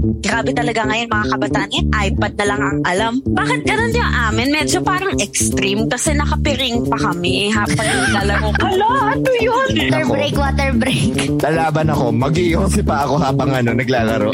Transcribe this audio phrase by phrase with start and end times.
[0.00, 3.14] Grabe talaga ngayon mga kabataan yan, iPad na lang ang alam.
[3.20, 4.48] Bakit ganun yung amin?
[4.48, 8.48] Medyo parang extreme kasi nakapiring pa kami habang naglalaro.
[8.64, 9.68] Hala, ano yun?
[9.76, 11.12] Water break, water break.
[11.44, 14.32] Lalaban ako, mag-iossi pa ako habang ano, naglalaro.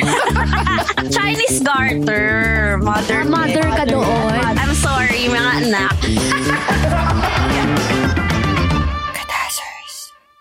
[1.15, 2.79] Chinese garter.
[2.79, 4.39] Mother, Ah, mother ka doon.
[4.55, 5.95] I'm sorry, mga anak.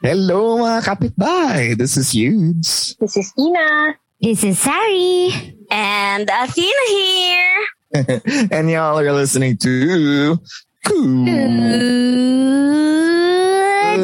[0.05, 2.93] Hello mga kapitbahay, this is Yudes.
[3.01, 3.97] This is Ina.
[4.21, 5.59] This is Sari.
[5.69, 7.59] And Athena here.
[8.51, 10.39] And y'all are listening to
[10.85, 11.59] Cool Good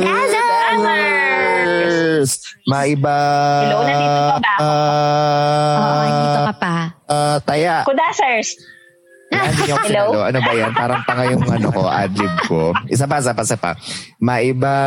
[0.04, 0.34] as
[0.76, 2.44] Others.
[2.68, 3.20] Maiba.
[3.64, 4.68] Hello, nandito pa ba ako?
[5.80, 6.76] Oo, dito ka pa.
[7.08, 7.88] Ah, taya.
[7.88, 8.60] Kudasers.
[9.42, 10.20] Hindi niyo ako sinalo.
[10.24, 10.72] Ano ba yan?
[10.74, 12.60] Parang tanga yung ano ko, adlib ko.
[12.86, 13.72] Isa pa, isa pa, isa pa.
[14.20, 14.78] Maiba.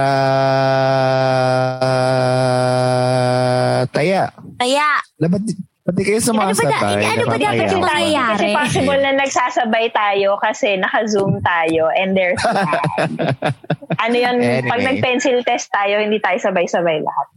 [3.87, 4.31] Taya.
[4.57, 5.45] Kaya, Ala, Ba't,
[5.85, 6.95] ba't di kayo Ano ba, da- sumasabay?
[7.03, 8.33] ano ba dapat yung mangyayari?
[8.35, 12.41] Kasi possible na nagsasabay tayo kasi naka-zoom tayo and there's
[14.05, 14.89] ano yun, pag Anyway.
[14.91, 17.29] nag-pencil test tayo, hindi tayo sabay-sabay lahat.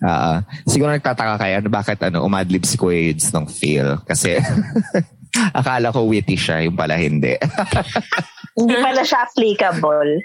[0.00, 3.98] Ah, siguro nagtataka kayo ano, bakit ano, umadlib si Kuya Yudes ng feel.
[4.00, 4.38] Kasi
[5.54, 7.36] akala ko witty siya, yung pala hindi.
[8.60, 10.20] Hindi pala siya applicable.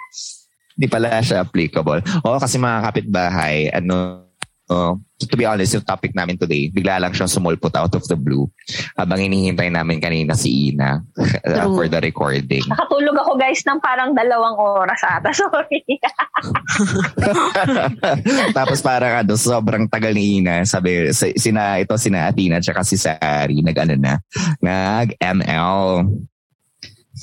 [0.75, 2.02] Hindi pala siya applicable.
[2.25, 4.24] Oo, kasi mga kapitbahay, ano,
[4.70, 8.17] oh, to be honest, yung topic namin today, bigla lang siyang sumulpot out of the
[8.17, 8.49] blue
[8.99, 10.99] habang hinihintay namin kanina si Ina
[11.48, 12.64] uh, for the recording.
[12.67, 15.31] Nakatulog ako guys ng parang dalawang oras ata.
[15.39, 15.83] Sorry.
[18.58, 20.67] Tapos parang ano, sobrang tagal ni Ina.
[20.67, 24.14] Sabi, si- sina, ito, sina Athena, tsaka si Sari, nag ano na,
[24.59, 26.11] nag-ML.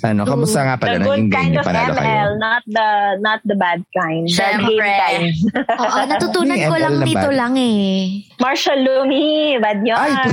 [0.01, 0.97] Ano, kamusta nga pala?
[0.97, 2.25] the Naging kind game of panalo ML, kayo?
[2.41, 2.89] not the
[3.21, 4.25] not the bad kind.
[4.25, 4.81] The Syempre.
[4.81, 5.29] game kind.
[5.85, 8.25] Oo, natutunan ko lang ML dito lang eh.
[8.41, 10.17] Marshall Lumi, bad yarn.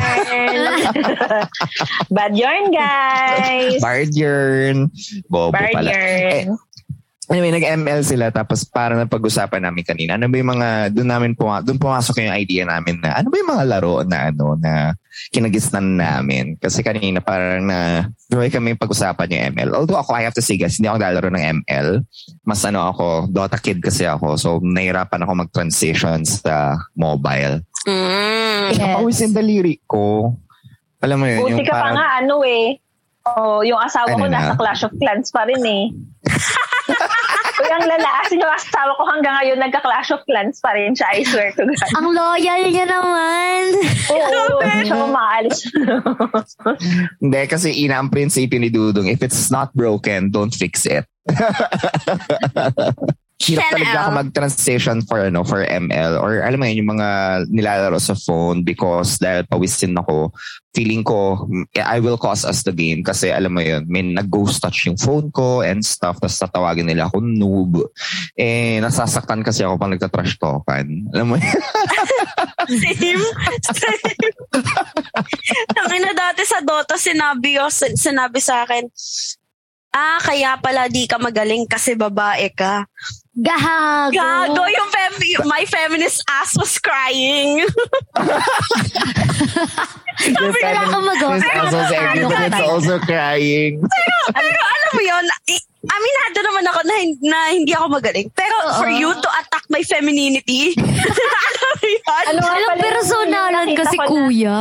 [2.15, 3.83] bad yarn, guys.
[3.83, 4.87] Bard yarn.
[5.27, 5.91] Bobo Bard pala.
[5.91, 6.55] Eh, yarn.
[7.29, 10.17] Anyway, nag-ML sila tapos parang napag-usapan namin kanina.
[10.17, 13.37] Ano ba yung mga, doon namin puma, doon pumasok yung idea namin na ano ba
[13.37, 14.97] yung mga laro na ano na
[15.29, 16.57] kinagisnan namin.
[16.57, 19.69] Kasi kanina parang na joy kami pag-usapan yung ML.
[19.73, 21.87] Although ako, I have to say guys, hindi ako naglalaro ng ML.
[22.43, 24.33] Mas ano ako, Dota kid kasi ako.
[24.35, 27.61] So, nahirapan ako mag-transition sa mobile.
[27.85, 28.37] mm,
[28.69, 28.77] Yes.
[28.77, 30.33] Napawisin daliri ko.
[31.01, 32.77] Alam mo yun, Buti yung ka pa parang, nga, ano eh.
[33.29, 34.33] Oh, yung asawa Ano ko na?
[34.35, 35.85] nasa Clash of Clans pa rin eh.
[37.59, 41.27] Uy, ang lalaas yung asawa ko hanggang ngayon nagka-Clash of Clans pa rin siya, I
[41.27, 41.91] swear to God.
[41.99, 43.61] Ang loyal niya naman.
[44.09, 45.67] Oo, hindi siya umaalis.
[47.19, 51.03] Hindi, kasi ina ang prinsipyo ni Dudong, if it's not broken, don't fix it.
[53.39, 53.71] Hirap 10L.
[53.71, 57.07] talaga ako mag-transition for ano for ML or alam mo yun, yung mga
[57.47, 60.35] nilalaro sa phone because dahil pawisin ako,
[60.75, 61.47] feeling ko
[61.79, 65.31] I will cause us the game kasi alam mo yun, may nag-ghost touch yung phone
[65.31, 67.87] ko and stuff tapos tatawagin nila ako noob.
[68.35, 71.07] Eh, nasasaktan kasi ako pag nagtatrash talkan.
[71.15, 71.47] Alam mo yun?
[72.75, 73.23] Same.
[73.71, 74.35] Same.
[75.71, 78.83] Tangina dati sa Dota, sinabi, ko, sinabi sa akin,
[79.95, 82.85] ah, kaya pala di ka magaling kasi babae ka.
[83.35, 84.09] Gago.
[84.11, 87.61] Gago, yung fem- my feminist ass was crying.
[90.19, 91.33] Sabi na ako magawa.
[91.37, 93.79] It's also sexy, but it's also crying.
[94.27, 98.27] Pero alam mo yun, I- aminado naman ako na, na hindi ako magaling.
[98.33, 102.01] Pero for you to attack my femininity, alam mo yun?
[102.03, 104.59] Ano nga Alam, personalan kasi ko na- kuya.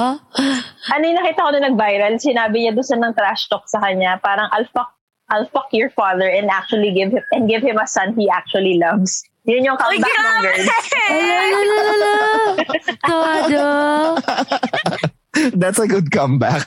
[0.89, 2.15] Ano yung nakita ko na nag-viral?
[2.23, 4.95] Sinabi niya doon sa ng trash talk sa kanya, parang I'll fuck,
[5.29, 8.81] I'll fuck your father and actually give him, and give him a son he actually
[8.81, 9.23] loves.
[9.49, 10.61] Yun yung comeback ng grabe!
[10.61, 11.53] girl.
[11.57, 12.13] Lalalala.
[13.01, 13.65] Todo.
[15.55, 16.67] That's a good comeback.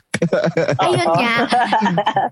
[0.79, 1.35] Ayun nga.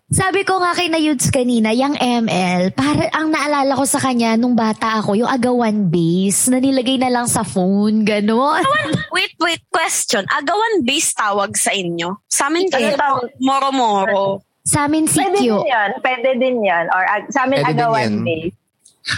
[0.10, 4.38] Sabi ko nga kay na Yudes kanina, yung ML, para ang naalala ko sa kanya
[4.38, 8.64] nung bata ako, yung agawan base na nilagay na lang sa phone, gano'n.
[9.12, 10.24] Wait, wait, question.
[10.30, 12.24] Agawan base tawag sa inyo?
[12.30, 13.30] Sa amin Ano tawag?
[13.42, 14.46] moro-moro.
[14.69, 15.50] Sa amin si Pwede Q.
[15.50, 15.89] din yan.
[15.98, 16.86] Pwede din yan.
[16.94, 18.54] Or ag- sa amin, Pwede agawan day.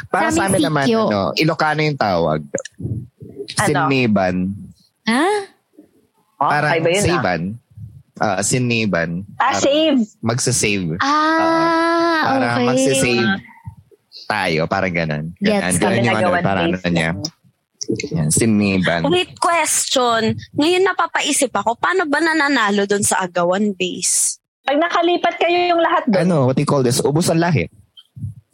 [0.07, 2.39] Para Sa sa amin amin naman, ano, Ilocano yung tawag.
[3.59, 3.67] Ano?
[3.67, 4.35] Siniban.
[5.11, 5.27] Ha?
[6.39, 7.23] Oh, Parang kaiba yun ah.
[8.21, 9.25] Ah, siniban.
[9.35, 9.99] Ah, Parang save.
[10.23, 10.89] Magsasave.
[11.01, 12.65] Ah, Para okay.
[12.69, 13.27] magsasave
[14.31, 14.61] tayo.
[14.71, 15.25] Parang ganun.
[15.37, 17.11] Ganun, Kami ganun yung ano, parang ano niya.
[18.15, 19.03] Yan, siniban.
[19.09, 20.37] Wait, question.
[20.55, 24.40] Ngayon napapaisip ako, paano ba nananalo doon sa agawan base?
[24.61, 27.01] Pag nakalipat kayo yung lahat doon, Ano, what do you call this?
[27.01, 27.65] Ubus ang lahi.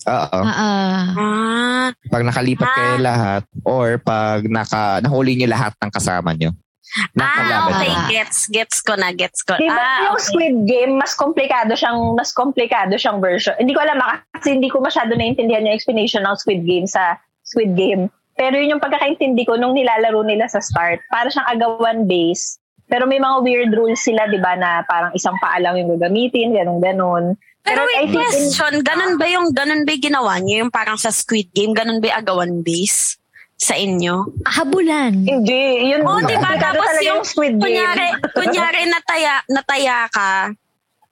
[0.08, 0.40] Oo.
[0.40, 1.04] Ah, ah.
[1.18, 3.04] Ah, Pag nakalipat kayo Ah.
[3.04, 6.56] lahat or pag naka, nahuli niyo lahat ng kasama niyo.
[7.20, 7.92] ah okay.
[7.92, 8.08] niyo.
[8.16, 9.60] Gets, gets ko na, gets ko.
[9.60, 10.28] Di ba Ah, yung okay.
[10.32, 13.52] Squid Game, mas komplikado siyang, mas komplikado siyang version.
[13.60, 17.20] Hindi ko alam ah, kasi hindi ko masyado naintindihan yung explanation ng Squid Game sa
[17.44, 18.08] Squid Game.
[18.38, 21.04] Pero yun yung pagkakaintindi ko nung nilalaro nila sa start.
[21.12, 22.56] Para siyang agawan base.
[22.88, 26.56] Pero may mga weird rules sila, di ba, na parang isang paa lang yung gagamitin,
[26.56, 27.24] ganun ganon
[27.62, 30.64] Pero I wait, think in- question, ganun ba yung, ganun ba yung ginawa niyo?
[30.64, 33.20] Yung parang sa Squid Game, ganun ba yung agawan base
[33.60, 34.40] sa inyo?
[34.48, 35.20] Habulan.
[35.20, 36.08] Hindi, yun.
[36.08, 36.56] Oo, di ba?
[36.56, 37.64] Tapos talaga yung, Squid Game.
[37.68, 40.56] kunyari, kunyari nataya, nataya ka,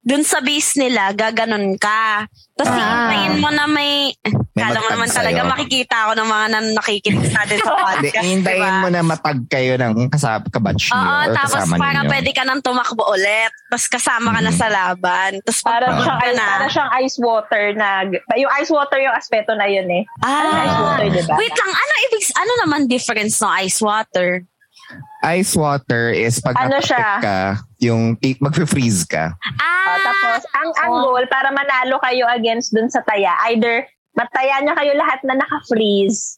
[0.05, 2.29] dun sa base nila, gaganon ka.
[2.53, 2.77] Tapos Ah.
[3.09, 4.13] hihintayin mo na may,
[4.53, 5.51] May kala mo naman talaga sa'yo.
[5.51, 8.23] makikita ako ng mga nan nakikinig sa atin sa podcast.
[8.23, 8.79] hintayin diba?
[8.79, 12.11] mo na matag kayo ng kasab kabatch niyo Oo, tapos kasama parang niyo.
[12.13, 13.51] pwede ka nang tumakbo ulit.
[13.67, 14.55] Tapos kasama ka na Mhm.
[14.55, 15.31] sa laban.
[15.41, 16.45] Tapos Para pag siyang, na.
[16.47, 17.87] para siyang ice water na,
[18.37, 20.03] yung ice water yung aspeto na yun eh.
[20.21, 21.33] Ano yung ice Ah, water, di ba?
[21.35, 24.45] wait lang, ano ibig, ano naman difference ng ice water?
[25.27, 27.17] Ice water is pag Ano siya?
[27.17, 27.39] ka,
[27.79, 29.33] yung mag-freeze ka.
[29.57, 34.61] Ah, Ah, tapos, ang, ang goal, para manalo kayo against dun sa taya, either mataya
[34.61, 36.37] niya kayo lahat na naka-freeze,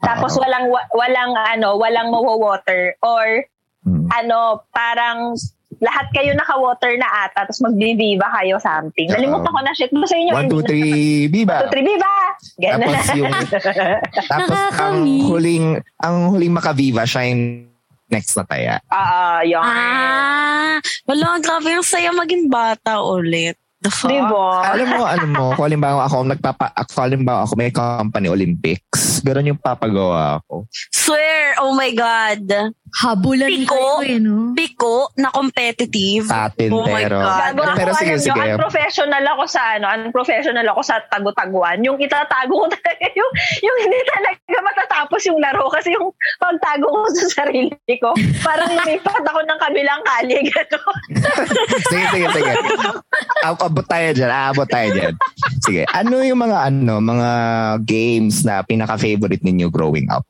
[0.00, 0.42] tapos Oo.
[0.42, 3.46] walang, wa- walang, ano, walang mawa-water, or,
[3.80, 4.06] Hmm.
[4.12, 5.32] ano, parang,
[5.78, 9.08] lahat kayo naka-water na ata, tapos magbibiba kayo something.
[9.08, 9.88] Nalimutan ko na shit.
[9.90, 10.92] One, ending two, na- three,
[11.24, 11.56] One, biba!
[11.58, 12.14] two, three, biba!
[12.60, 12.80] Ganun.
[12.84, 13.32] Tapos yung,
[14.30, 15.66] tapos ang huling,
[15.96, 17.69] ang huling makaviva siya yung
[18.10, 18.76] next na taya.
[18.92, 19.62] Ah, yung.
[19.62, 20.76] ah,
[21.08, 23.56] wala, grabe yung saya maging bata ulit.
[23.80, 24.12] The fuck?
[24.12, 24.76] Di ba?
[24.76, 29.50] Alam mo, ano mo, kung halimbawa ako, nagpapa, kung halimbawa ako may company Olympics, ganun
[29.50, 30.64] yung papagawa ako.
[30.90, 32.72] Swear, oh my God.
[32.90, 33.70] Habulan Piko?
[33.70, 34.50] kayo eh, no?
[34.50, 36.26] Piko na competitive.
[36.26, 37.38] Atin, Oh my pero, God.
[37.54, 38.40] Gago pero sige, nyo, sige.
[38.50, 41.78] unprofessional ako sa ano, unprofessional ako sa tago-taguan.
[41.86, 43.30] Yung itatago ko talaga, yung,
[43.62, 46.10] yung hindi talaga matatapos yung laro kasi yung
[46.42, 48.10] pagtago ko sa sarili ko,
[48.42, 50.98] parang lumipat ako ng kabilang kali, gano'n.
[51.86, 52.52] sige, sige, sige.
[53.46, 55.14] Ab- Abot tayo dyan, aabot tayo dyan.
[55.62, 57.30] Sige, ano yung mga ano, mga
[57.86, 58.66] games na
[59.18, 60.26] pinaka-favorite ninyo growing up?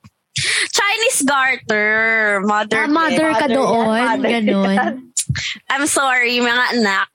[0.73, 2.41] Chinese garter.
[2.45, 2.85] Mother.
[2.85, 3.97] Ah, mother ka Mother doon.
[3.97, 4.75] yan, mother Ganon.
[4.77, 4.95] yan.
[5.71, 7.09] I'm sorry, mga anak.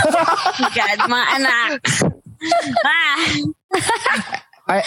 [0.76, 1.70] God, mga anak.
[2.84, 3.16] Ah,
[4.68, 4.78] I,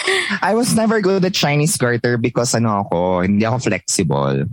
[0.42, 4.46] I was never good at Chinese garter because ano ako, hindi ako flexible.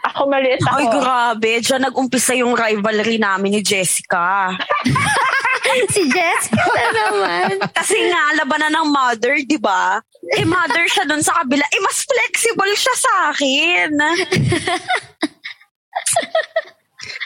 [0.00, 0.76] Ako maliit ako.
[0.80, 1.50] ay, grabe.
[1.60, 4.52] Diyan nag-umpisa yung rivalry namin ni Jessica.
[5.90, 7.50] si Jessica na naman.
[7.72, 10.00] Kasi nga, labanan ng mother, di ba?
[10.36, 11.64] Eh, mother siya dun sa kabila.
[11.64, 13.90] Eh, mas flexible siya sa akin.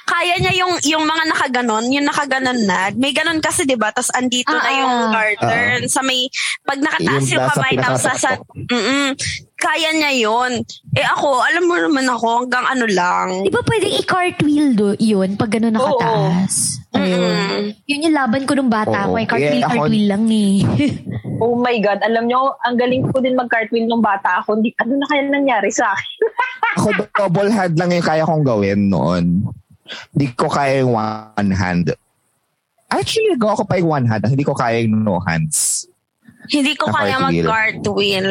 [0.05, 2.93] Kaya niya yung yung mga nakaganon, yung nakaganon na.
[2.95, 3.91] May ganon kasi 'di ba?
[3.91, 5.11] Tapos andito na Ah, yung ah.
[5.11, 6.31] garter sa may
[6.63, 9.11] pag nakataas Yung yung, kamay tapos sa mm
[9.65, 10.53] Kaya niya yon.
[10.93, 13.29] Eh ako, alam mo naman ako hanggang ano lang.
[13.49, 16.85] Di ba pwedeng i-cartwheel do, yun pag gano'n nakataas?
[16.93, 17.25] Ayun.
[17.25, 17.67] Mm.
[17.89, 19.17] Yun yung laban ko nung bata Oo.
[19.17, 19.25] ko.
[19.25, 20.55] Eh, cartwheel, ako- cartwheel lang eh.
[21.43, 24.55] Oh my God, alam nyo, ang galing ko din mag-cartwheel nung bata ako.
[24.55, 26.19] Hindi, ano na kaya nangyari sa akin?
[26.79, 29.47] Ako double hand lang yung kaya kong gawin noon.
[30.15, 31.91] Hindi ko kaya yung one hand.
[32.87, 34.23] Actually, nagawa ko pa yung one hand.
[34.31, 35.91] Hindi ko kaya yung no hands.
[36.51, 37.45] Hindi ko kaya cartwheel.
[37.47, 38.29] mag-cartwheel.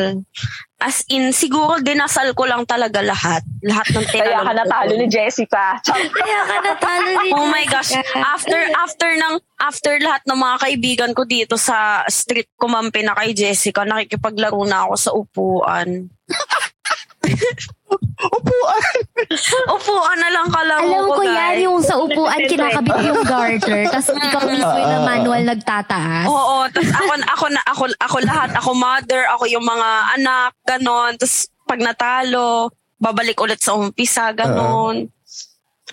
[0.83, 3.39] As in, siguro dinasal ko lang talaga lahat.
[3.63, 5.79] Lahat ng Kaya tinanong ka natalo ni Jessica.
[5.79, 7.95] Kaya ka natalo ni Oh my gosh.
[8.11, 13.31] After after ng after lahat ng mga kaibigan ko dito sa street kumampi na kay
[13.31, 16.11] Jessica, nakikipaglaro na ako sa upuan.
[18.23, 18.93] Upuan!
[19.75, 21.35] Upuan na lang kalaro Alam ko, ko guys.
[21.35, 26.27] yan, yung sa upuan, kinakabit yung garter, tapos ikaw mismo yung na manual nagtataas.
[26.27, 31.11] Oo, tapos ako, ako, na, ako, ako lahat, ako mother, ako yung mga anak, ganon.
[31.19, 35.11] Tapos pag natalo, babalik ulit sa umpisa, ganon.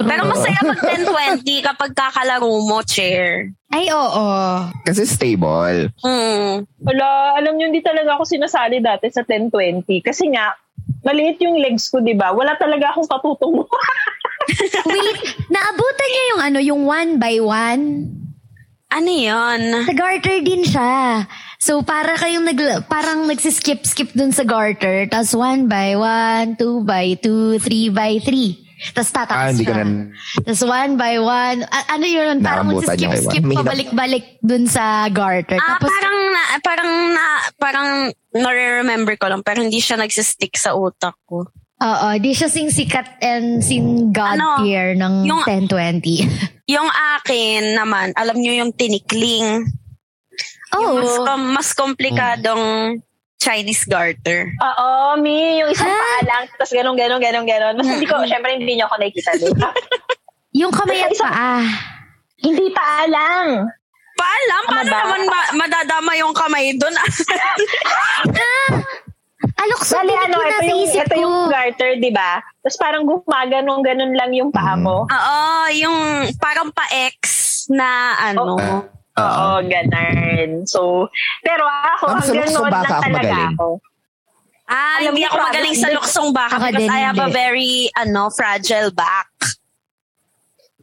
[0.01, 3.53] Pero masaya mag 10-20 kapag kakalaro mo, chair.
[3.69, 4.27] Ay, oo.
[4.87, 5.93] Kasi stable.
[6.01, 6.65] Hmm.
[6.81, 10.01] Wala, alam nyo, hindi talaga ako sinasali dati sa 10-20.
[10.01, 10.57] Kasi nga,
[11.05, 12.33] maliit yung legs ko, di ba?
[12.33, 13.67] Wala talaga akong katutungo.
[14.91, 15.19] Wait,
[15.53, 17.85] naabutan niya yung ano, yung one by one?
[18.91, 19.87] Ano yun?
[19.87, 21.25] Sa garter din siya.
[21.63, 22.59] So, para kayong nag,
[22.91, 25.07] parang nagsiskip-skip dun sa garter.
[25.07, 28.59] Tapos one by one, two by two, three by three.
[28.91, 29.77] Tapos tataas Ah, hindi siya.
[29.79, 30.09] na-
[30.41, 31.59] Tapos one by one.
[31.63, 32.35] a- ano yun?
[32.41, 35.55] Parang magsiskip-skip pabalik-balik dun sa garter.
[35.55, 37.89] Ah, Tapos, parang na, parang na, parang
[38.33, 41.45] nare-remember ko lang, pero hindi siya nagsistick sa utak ko.
[41.77, 46.25] oo, di siya sing sikat and sing God Ano, tier ng yung- 1020.
[46.71, 49.67] Yung akin naman, alam nyo yung tinikling.
[50.71, 52.63] Yung mas, oh, com- mas komplikadong
[53.41, 54.53] Chinese garter.
[54.55, 55.97] Oo, mi, yung isang Ah.
[55.97, 57.75] paa lang, tapos ganun, ganun, ganun, ganun.
[57.75, 59.57] Mas hindi ko, syempre hindi niyo ako nakikita doon.
[60.61, 61.65] yung kamay at paa.
[62.39, 63.65] hindi paa lang.
[64.13, 64.99] Paalam, Ano paano ba?
[65.01, 66.93] naman ma- madadama yung kamay doon?
[69.57, 72.41] Alok sa Bali, ano, ito yung, isip ito yung garter, di ba?
[72.61, 75.05] Tapos parang gumaganong ganun lang yung paa mo.
[75.05, 75.39] Oo,
[75.75, 75.97] yung
[76.37, 77.21] parang pa-X
[77.69, 77.89] na
[78.23, 78.57] ano.
[78.57, 78.85] Ah.
[79.21, 80.51] Oo, ganun.
[80.65, 81.07] So,
[81.41, 83.55] pero ako, Ma'am, sa hanggang luksong noon baka lang ako talaga magaling.
[83.55, 83.69] ako.
[84.71, 87.19] Ah, Alam hindi mo, ako promise, magaling sa luksong baka Ako because din, I have
[87.19, 87.35] a hindi.
[87.35, 89.29] very, ano, fragile back.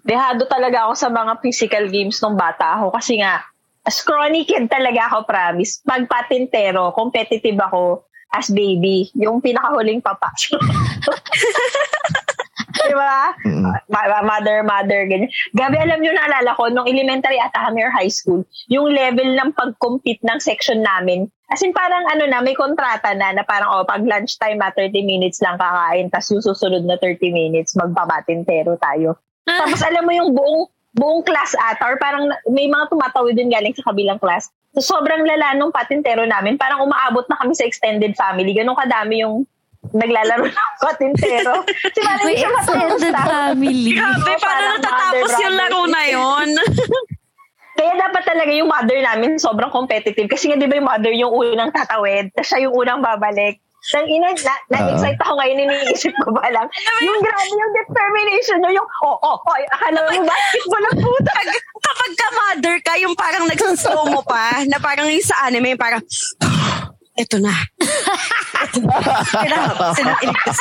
[0.03, 3.43] Dehado talaga ako sa mga physical games nung bata ako kasi nga,
[3.85, 5.79] scrawny kid talaga ako, promise.
[5.81, 9.07] Pag patintero, competitive ako as baby.
[9.15, 10.59] Yung pinakahuling papasok.
[12.67, 13.31] Di ba?
[13.47, 13.63] Mm.
[13.87, 15.31] Ma- ma- mother, mother, ganyan.
[15.55, 19.55] Gabi, alam nyo, naalala ko, nung elementary ata kami or high school, yung level ng
[19.55, 23.87] pag-compete ng section namin, as in parang ano na, may kontrata na, na parang, oh,
[23.87, 29.15] pag lunchtime at 30 minutes lang kakain, tapos yung susunod na 30 minutes, magpabatintero tayo.
[29.47, 33.71] Tapos alam mo yung buong buong class ata or parang may mga tumatawid din galing
[33.77, 34.49] sa kabilang class.
[34.75, 36.57] So sobrang lala nung patintero namin.
[36.57, 38.51] Parang umaabot na kami sa extended family.
[38.51, 39.45] Ganun kadami yung
[39.93, 41.63] naglalaro ng patintero.
[41.67, 43.93] Si hindi siya extended family.
[43.95, 46.49] Grabe, paano natatapos yung laro na yon?
[47.77, 50.25] Kaya dapat talaga yung mother namin sobrang competitive.
[50.25, 53.61] Kasi nga di ba yung mother yung unang tatawid, tapos siya yung unang babalik.
[53.93, 56.67] Nang ina, na, na-excite ako ngayon, iniisip ko ba lang.
[56.99, 61.31] yung grabe yung determination nyo, yung, oh, oh, oh, akala mo basketball ang puta.
[61.31, 65.77] Pag, kapag ka mother ka, yung parang nagsislow mo pa, na parang yung sa anime,
[65.77, 66.03] yung parang,
[67.17, 67.53] eto na.
[68.73, 68.93] Sila,
[69.93, 70.57] sila iligtas.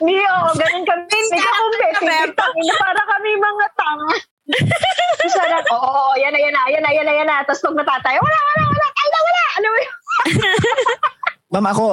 [0.00, 1.02] Hindi, oo, ganun kami.
[1.06, 2.32] Hindi ka competitive.
[2.76, 4.16] Para kami mga tanga.
[5.20, 7.36] Parang, oo, oo, yan na, yan na, yan na, yan na, yan na.
[7.44, 9.42] Tapos pag natatay, wala, wala, wala, ay na, wala.
[9.50, 9.94] Ano mo yun?
[11.50, 11.84] Ma'am, ako,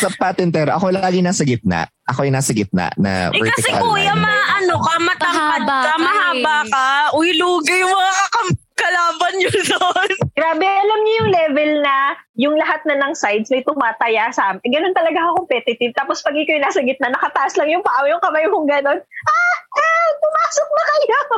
[0.00, 1.84] sa patintero, ako lagi nasa gitna.
[2.08, 6.70] Ako yung nasa gitna na Eh kasi vertical kuya, maano ka, Mahaba ka, mahaba eh.
[6.72, 6.86] ka.
[7.12, 10.10] Uy, lugi yung mga kakam- kalaban nyo doon.
[10.38, 11.96] Grabe, alam niyo yung level na
[12.34, 14.66] yung lahat na ng sides may tumataya sa amin.
[14.66, 15.92] Ganun talaga ako competitive.
[15.94, 18.98] Tapos pag ikaw yung nasa gitna, nakataas lang yung paa, yung kamay mong ganun.
[19.04, 21.20] Ah, ah, pumasok na kayo.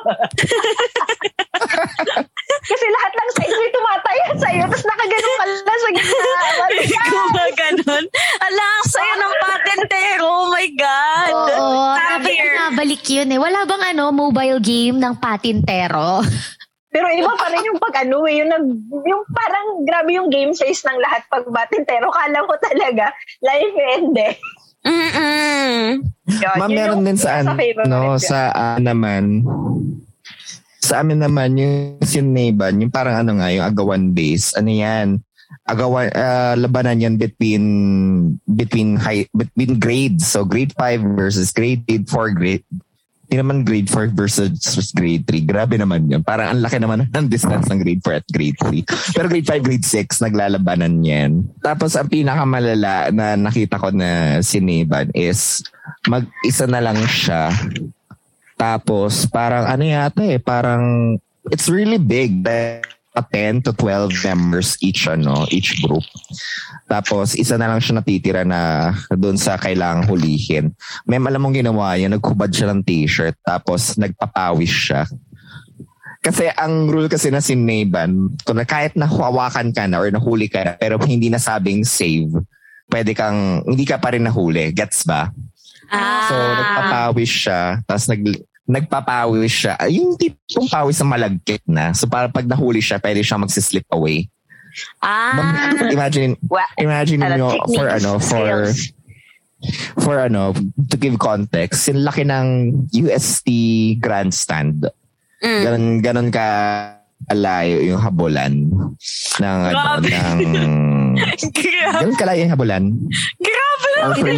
[2.65, 4.65] Kasi lahat ng sides may tumataya sa'yo.
[4.65, 6.41] Tapos nakaganon ka lang sa gitna.
[7.13, 8.05] Gumaganon.
[8.41, 10.25] Ala, ang saya ng patentero.
[10.25, 11.33] Oh my God.
[11.35, 13.41] Oo, Sabi dapat nabalik yun eh.
[13.41, 16.25] Wala bang ano, mobile game ng patintero?
[16.95, 18.67] Pero iba pa rin yung pag ano eh, yung, nag,
[19.03, 22.07] yung parang grabe yung game face ng lahat pag batintero.
[22.15, 23.11] Kala ko talaga,
[23.43, 24.35] life end eh.
[24.87, 26.07] Mm-mm.
[26.39, 28.23] Yun, Ma'am, yun meron yung din sa, isa favorite ano, ko.
[28.23, 29.43] sa ah, naman,
[30.79, 35.19] sa amin naman, yung sineban, yung parang ano nga, yung agawan base, ano yan,
[35.67, 37.65] agawan, ah, labanan yan between,
[38.45, 40.31] between high, between grades.
[40.31, 42.07] So, grade 5 versus grade 4,
[42.39, 42.69] grade,
[43.25, 45.49] hindi naman grade 4 versus grade 3.
[45.49, 46.21] Grabe naman yun.
[46.21, 49.17] Parang ang laki naman ng distance ng grade 4 at grade 3.
[49.17, 51.49] Pero grade 5, grade 6, naglalabanan yan.
[51.65, 55.65] Tapos ang pinakamalala na nakita ko na sineban is
[56.05, 57.49] mag-isa na lang siya.
[58.61, 61.17] Tapos parang ano yata eh, parang
[61.49, 62.45] it's really big.
[63.15, 66.03] Like, 10 to 12 members each ano, each group.
[66.91, 70.75] Tapos isa na lang siya natitira na doon sa kailangang hulihin.
[71.07, 75.07] Mem, alam mong ginawa niya, naghubad siya ng t-shirt tapos nagpapawis siya.
[76.25, 80.65] Kasi ang rule kasi na sineban, kung na kahit nahawakan ka na or nahuli ka
[80.65, 82.33] na, pero hindi nasabing save,
[82.89, 84.73] pwede kang, hindi ka pa rin nahuli.
[84.73, 85.29] Gets ba?
[85.93, 86.25] Ah.
[86.25, 88.25] So, nagpapawis siya, tapos nag,
[88.65, 89.75] nagpapawis siya.
[89.77, 91.93] Ah, Yung tipong pawis na malagkit na.
[91.93, 94.29] So, para pag nahuli siya, pwede siya magsislip away.
[94.99, 95.71] Ah.
[95.87, 98.49] Imagine, Wa- imagine Ano, nyo for ano, for,
[100.01, 100.51] for ano,
[100.91, 102.47] to give context, yung laki ng
[102.91, 103.47] UST
[104.01, 104.89] grandstand.
[105.45, 105.61] Mm.
[105.63, 106.47] Ganon, ganon ka
[107.25, 108.53] alayo yung habulan
[109.41, 110.73] ng ano, ng
[111.57, 112.01] Grabe.
[112.05, 112.85] ganon kalayo yung habulan.
[113.39, 114.29] Grabe Or for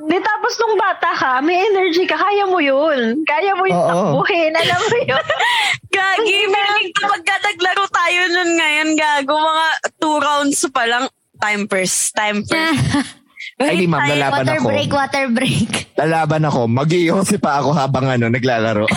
[0.00, 3.20] Di tapos nung bata ka, may energy ka, kaya mo yun.
[3.22, 3.88] Kaya mo yung Oo.
[4.16, 5.24] takbuhin, alam mo yun.
[5.94, 9.66] Gagi, feeling ko pagka naglaro tayo nun ngayon, gago, mga
[10.00, 11.04] two rounds pa lang.
[11.36, 12.80] Time first, time first.
[13.60, 14.68] Ay, di ma'am, lalaban water ako.
[14.72, 15.70] break, water break.
[16.00, 16.60] Lalaban ako.
[16.64, 18.88] Mag-iossi pa ako habang ano, naglalaro.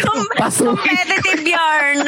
[0.00, 0.80] Com- Pasok.
[0.80, 2.00] competitive yarn.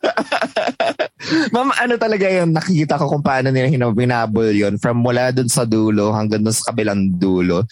[1.54, 2.50] Ma'am, ano talaga yun?
[2.50, 6.56] Nakikita ko kung paano nila hinab- binabol yun from mula dun sa dulo hanggang dun
[6.56, 7.64] sa kabilang dulo.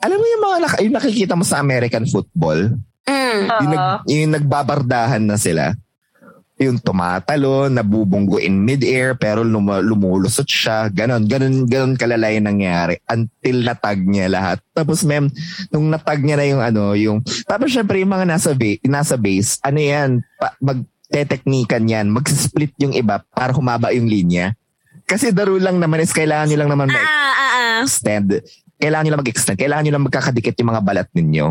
[0.00, 2.76] Alam mo yung mga nak- yung nakikita mo sa American football?
[3.08, 3.40] Mm.
[3.48, 5.72] Yung, nag, yung nagbabardahan na sila.
[6.60, 10.92] Yung tumatalo, nabubunggo in mid-air, pero lum- lumulusot siya.
[10.92, 14.60] Ganon, ganon, ganon kalalay nangyari until natag niya lahat.
[14.76, 15.32] Tapos ma'am,
[15.72, 19.56] nung natag niya na yung ano, yung, tapos syempre yung mga nasa, ba- nasa base,
[19.64, 20.52] ano yan, pa,
[21.10, 24.54] magteteknikan yan, mag-split yung iba para humaba yung linya.
[25.10, 27.78] Kasi daro lang naman is kailangan nyo lang naman Ah, ah, ah, ah.
[27.82, 28.46] mag-extend.
[28.78, 29.58] Kailangan nyo lang mag-extend.
[29.58, 31.46] Kailangan nyo lang magkakadikit yung mga balat ninyo.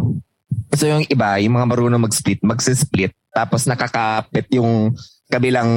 [0.80, 3.12] So yung iba, yung mga marunong mag-split, mag-split.
[3.36, 4.96] Tapos nakakapit yung
[5.28, 5.70] kabilang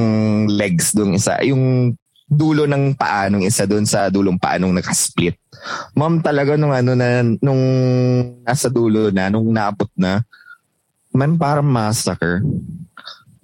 [0.46, 1.42] legs dun isa.
[1.42, 1.92] Yung
[2.30, 5.34] dulo ng paa nung isa dun sa dulong paa nung nakasplit.
[5.98, 7.62] Ma'am talaga nung ano na, nung
[8.46, 10.22] nasa dulo na, nung naabot na,
[11.10, 12.46] man parang massacre.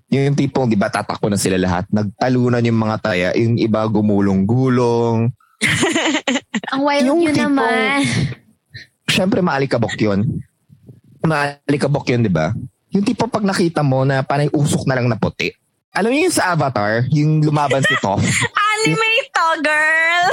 [0.09, 1.85] Yung tipong, di ba, tatakbo na sila lahat.
[1.93, 3.29] Nagtalunan yung mga taya.
[3.37, 5.29] Yung iba gumulong-gulong.
[6.73, 7.99] Ang wild Yung yun tipong- naman.
[9.05, 10.41] Siyempre, maalikabok yun.
[11.21, 12.57] Maalikabok yun, di ba?
[12.89, 15.53] Yung tipo pag nakita mo na parang usok na lang na puti.
[15.93, 18.25] Alam niyo yung sa Avatar, yung lumaban si Toph.
[18.73, 20.25] Anime to, girl.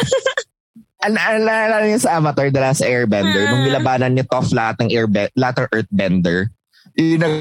[1.06, 4.90] Al- al- Naalala niyo sa Avatar, The Last Airbender, nung nilabanan ni Toph lahat ng
[4.90, 6.48] airbe- lahat ng earthbender,
[6.96, 7.36] yung nag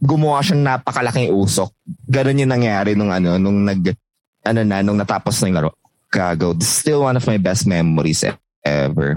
[0.00, 1.70] gumawa siyang napakalaking usok.
[2.08, 3.92] Ganon yung nangyari nung ano, nung nag,
[4.48, 5.72] ano na, nung natapos na yung laro.
[6.58, 8.26] Is still one of my best memories
[8.66, 9.14] ever.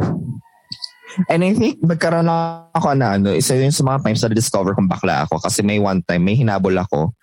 [1.29, 2.29] And I think magkaroon
[2.73, 5.81] ako na ano, isa yun sa mga times na discover kong bakla ako kasi may
[5.81, 7.13] one time, may hinabol ako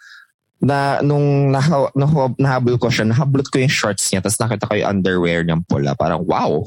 [0.60, 4.75] na nung naha, naha, nahabol ko siya, nahablot ko yung shorts niya tapos nakita ko
[4.75, 5.94] yung underwear niyang pula.
[5.94, 6.66] Parang wow.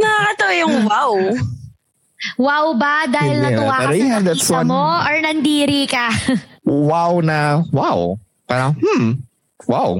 [0.00, 1.14] Nakakatawa yung wow.
[2.36, 3.06] Wow ba?
[3.06, 4.82] Dahil Yeah, natuwa ka pero sa yeah, nakita one- mo?
[5.00, 6.06] Or nandiri ka?
[6.90, 7.38] wow na
[7.70, 8.18] wow.
[8.44, 9.20] Parang hmm,
[9.64, 9.98] wow.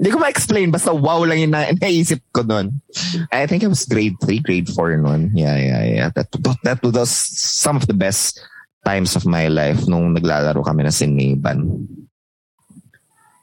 [0.00, 0.72] Hindi ko ma-explain.
[0.72, 2.80] Basta wow lang yung na- naisip ko nun.
[3.28, 5.28] I think it was grade 3, grade 4 nun.
[5.36, 6.08] Yeah, yeah, yeah.
[6.16, 6.32] That,
[6.64, 8.40] that was some of the best
[8.80, 11.84] times of my life nung naglalaro kami na siniban.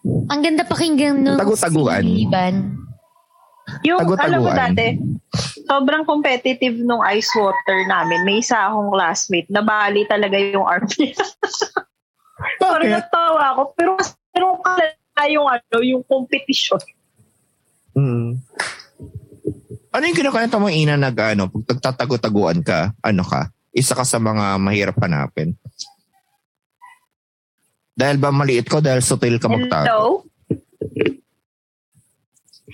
[0.01, 2.01] Ang ganda pakinggan nung Tagu-taguan.
[2.01, 2.55] siniban.
[3.83, 4.31] Yung, Tagu-taguan.
[4.31, 4.95] alam mo dati,
[5.67, 8.23] sobrang competitive nung ice water namin.
[8.23, 11.19] May isa akong classmate, nabali talaga yung arm niya.
[12.61, 13.61] Parang natawa ako.
[13.75, 13.91] Pero,
[14.31, 16.79] pero kalala yung ano, yung competition.
[17.97, 18.39] Mm.
[19.91, 24.21] Ano yung kinukwento mo, Ina, nag, ano, pag nagtatago-taguan ka, ano ka, isa ka sa
[24.21, 25.57] mga mahirap hanapin?
[27.97, 29.89] Dahil ba maliit ko, dahil sutil ka magtago?
[29.89, 30.05] Hello?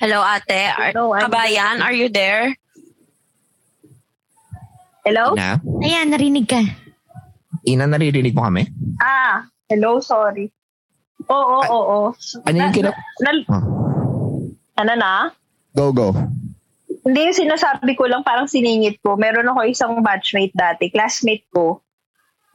[0.04, 0.68] Hello, ate.
[0.68, 2.52] Are, Hello, I'm- kabayan, are you there?
[5.08, 5.32] Hello?
[5.32, 5.64] Ina?
[5.80, 6.60] Ayan, narinig ka.
[7.64, 8.68] Ina, naririnig mo kami?
[9.00, 10.52] Ah, hello, sorry.
[11.32, 12.00] Oo, oo, oo.
[12.44, 12.92] Ano yung kina...
[13.24, 13.64] Na- Oh.
[14.76, 15.32] ano na?
[15.72, 16.12] Go, go.
[17.08, 19.16] Hindi yung sinasabi ko lang, parang siningit ko.
[19.16, 21.80] Meron ako isang batchmate dati, classmate ko,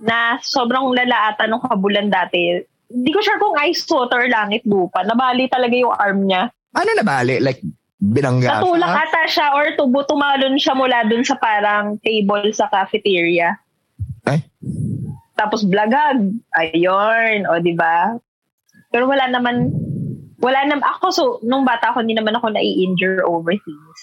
[0.00, 2.61] na sobrang lalaata nung kabulan dati.
[2.92, 5.00] Hindi ko sure kung ice water, langit, lupa.
[5.00, 6.52] Nabali talaga yung arm niya.
[6.76, 7.40] Ano na bali?
[7.40, 7.64] Like,
[7.98, 9.02] binangga Natulak siya?
[9.04, 13.59] ata siya or tubo tumalon siya mula dun sa parang table sa cafeteria.
[14.28, 14.44] Ay.
[15.35, 16.35] Tapos blagag.
[16.59, 17.46] Ayun.
[17.46, 18.18] O, di ba?
[18.90, 19.70] Pero wala naman,
[20.40, 24.00] wala naman, ako so, nung bata ako, hindi naman ako nai-injure over things.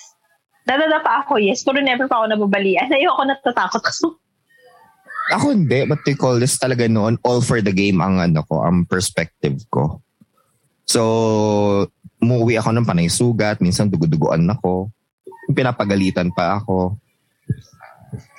[0.65, 2.89] Dadada pa ako, yes, pero never pa ako nababalian.
[2.95, 4.17] Ayoko natatakot ako.
[5.33, 5.85] Ako hindi.
[5.89, 9.57] What they call this talaga noon, all for the game ang ano ko, ang perspective
[9.73, 10.01] ko.
[10.85, 11.89] So,
[12.25, 14.89] umuwi ako ng panay sugat, minsan duguduguan ako.
[15.53, 16.97] Pinapagalitan pa ako.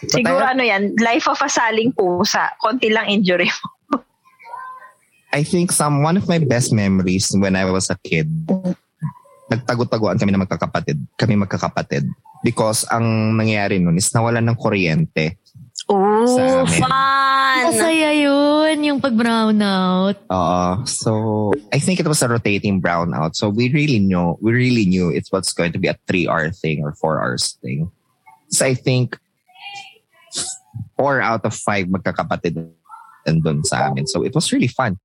[0.02, 2.52] But Siguro I, ano yan, life of a saling pusa.
[2.58, 3.66] Konti lang injury mo.
[5.36, 8.30] I think some one of my best memories when I was a kid,
[9.52, 10.96] nagtago-taguan kami na magkakapatid.
[11.20, 12.08] Kami magkakapatid.
[12.40, 15.36] Because ang nangyari nun is nawalan ng kuryente.
[15.86, 16.82] Oh, Sa amin.
[16.82, 17.60] fun!
[17.70, 20.18] Masaya yun, yung pag-brownout.
[20.26, 23.38] Uh, so I think it was a rotating brownout.
[23.38, 26.50] So we really know, we really knew it was going to be a three hour
[26.50, 27.90] thing or four hours thing.
[28.50, 29.18] So I think
[30.98, 32.66] four out of five magkakapatid
[33.26, 34.06] nandun sa amin.
[34.06, 34.98] So it was really fun.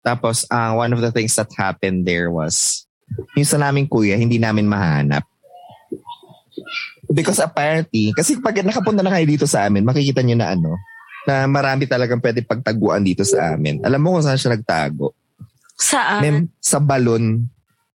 [0.00, 2.86] Tapos, uh, one of the things that happened there was
[3.36, 5.28] yung sa naming kuya, hindi namin mahanap.
[7.08, 10.76] Because apparently, kasi pag nakapunta na kayo dito sa amin, makikita nyo na ano,
[11.28, 13.82] na marami talagang pwede pagtaguan dito sa amin.
[13.86, 15.14] Alam mo kung saan siya nagtago?
[15.78, 16.20] Saan?
[16.22, 17.46] Mem, sa balon.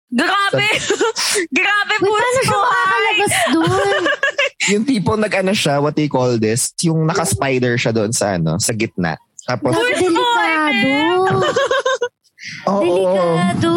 [0.08, 0.68] Grabe!
[1.60, 4.04] Grabe po Uy, paano siya makakalabas dun?
[4.68, 6.72] Yung tipo nag-ano siya, what do you call this?
[6.84, 9.20] Yung naka-spider siya doon sa ano, sa gitna.
[9.48, 10.92] Tapos, Naku, delikado.
[12.68, 13.74] oo, Delikado.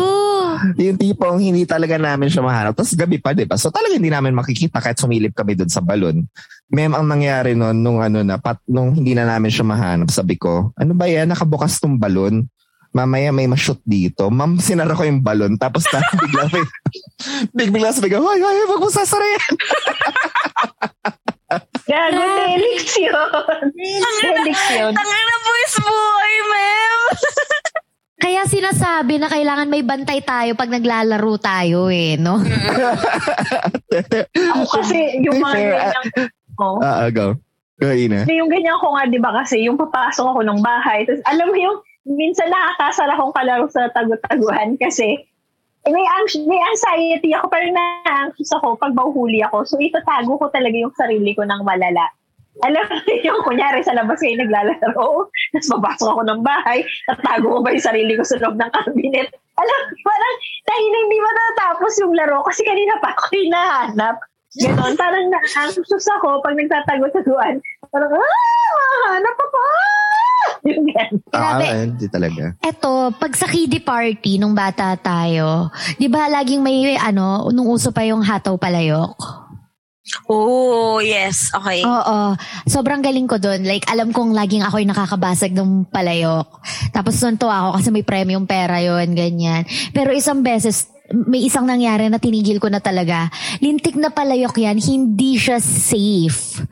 [0.77, 2.73] yung tipong hindi talaga namin siya mahanap.
[2.77, 3.57] Tapos gabi pa, di ba?
[3.57, 6.27] So talaga hindi namin makikita kahit sumilip kami doon sa balon.
[6.71, 10.39] Mem, ang nangyari noon, nung ano na, pat, nung hindi na namin siya mahanap, sabi
[10.39, 11.27] ko, ano ba yan?
[11.33, 12.47] Nakabukas tong balon.
[12.91, 14.27] Mamaya may ma-shoot dito.
[14.35, 15.55] Ma'am, sinara ko yung balon.
[15.59, 16.65] Tapos na, bigla may,
[17.55, 19.55] bigla sabi ko, hoy, hoy, wag mo sasara yan.
[21.91, 23.15] Gago, Delix yun.
[24.23, 24.95] Delix yun.
[24.95, 27.01] Tangin na boys buhay, ma'am!
[28.21, 32.37] Kaya sinasabi na kailangan may bantay tayo pag naglalaro tayo eh, no?
[34.53, 36.05] Ako kasi, yung mga Fair, ganyan
[36.53, 37.33] ko, Ah, ah, go.
[37.81, 38.29] Go, Ina.
[38.29, 41.49] Hindi, yung ganyan ko nga, di ba kasi, yung papasok ako ng bahay, tapos alam
[41.49, 45.17] mo yung, minsan nakakasara akong kalaro sa tagu-taguan kasi
[45.89, 49.65] eh, may, anx- may anxiety ako, parang na-anxious ako pag mahuhuli ako.
[49.65, 52.05] So, itatago ko talaga yung sarili ko ng malala.
[52.65, 52.97] Alam mo
[53.27, 57.87] yung kunyari sa labas kayo naglalaro, tapos mabasok ako ng bahay, tatago ko ba yung
[57.87, 59.29] sarili ko sa loob ng cabinet?
[59.61, 64.17] Alam mo, parang na hindi matatapos yung laro kasi kanina pa ako hinahanap.
[64.51, 67.63] Ganon, parang na-anxious ako pag nagtatago-taguan.
[67.95, 68.71] Parang, ah,
[69.07, 69.59] mahanap ako!
[69.63, 70.11] ah!"
[70.67, 71.23] Yung ganun.
[71.31, 72.59] Ah, hindi talaga.
[72.61, 77.95] Eto, pag sa kiddie party nung bata tayo, di ba laging may ano, nung uso
[77.95, 79.50] pa yung hataw palayok?
[80.27, 81.51] Oh, yes.
[81.55, 81.83] Okay.
[81.87, 82.35] Oo.
[82.67, 83.63] Sobrang galing ko doon.
[83.67, 86.49] Like, alam kong laging ako yung nakakabasag ng palayok.
[86.91, 89.67] Tapos nunto ako kasi may premium pera yon ganyan.
[89.95, 93.27] Pero isang beses, may isang nangyari na tinigil ko na talaga.
[93.59, 96.63] Lintik na palayok yan, hindi siya safe.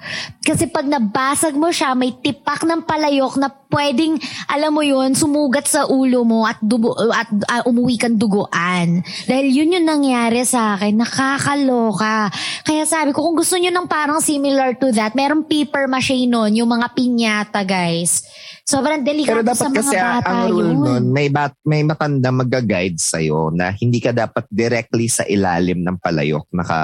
[0.46, 4.16] Kasi pag nabasag mo siya, may tipak ng palayok na pwedeng,
[4.48, 9.04] alam mo yun, sumugat sa ulo mo at, dugo, at ah, umuwi kang duguan.
[9.28, 12.32] Dahil yun yung nangyari sa akin, nakakaloka.
[12.64, 16.56] Kaya sabi ko, kung gusto nyo ng parang similar to that, merong paper mache nun,
[16.56, 18.24] yung mga pinyata, guys.
[18.68, 20.76] Sobrang Pero delikado dapat sa mga kasi bata ang rule yun.
[20.84, 25.96] nun, may, bat, may matanda mag-guide sa'yo na hindi ka dapat directly sa ilalim ng
[26.00, 26.80] palayok naka...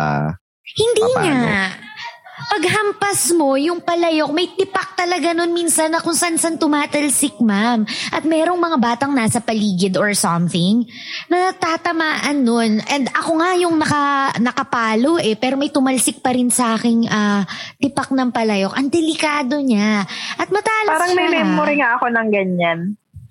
[0.64, 1.44] Hindi Paano?
[1.44, 1.64] nga.
[2.34, 7.86] Pag hampas mo, yung palayok, may tipak talaga nun minsan na kung saan-saan tumatalsik, ma'am.
[8.10, 10.82] At merong mga batang nasa paligid or something
[11.30, 12.82] na tatamaan nun.
[12.90, 17.46] And ako nga yung naka, nakapalo eh, pero may tumalsik pa rin sa aking ah,
[17.78, 18.74] tipak ng palayok.
[18.82, 20.02] Ang delikado niya.
[20.34, 21.38] At matalas Parang may siya.
[21.38, 22.78] memory nga ako ng ganyan.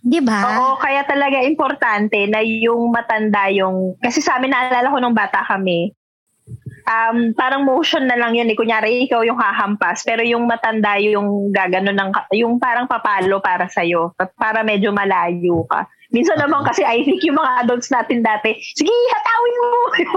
[0.03, 0.39] Di ba?
[0.47, 3.99] Oo, kaya talaga importante na yung matanda yung...
[3.99, 5.95] Kasi sa amin, naalala ko nung bata kami,
[6.88, 8.50] um, parang motion na lang yun.
[8.52, 8.56] Eh.
[8.56, 12.10] Kunyari, ikaw yung hahampas, pero yung matanda yung gagano ng...
[12.38, 15.88] Yung parang papalo para sa'yo, para medyo malayo ka.
[16.13, 19.72] Minsan naman kasi I think yung mga adults natin dati, sige, hatawin mo!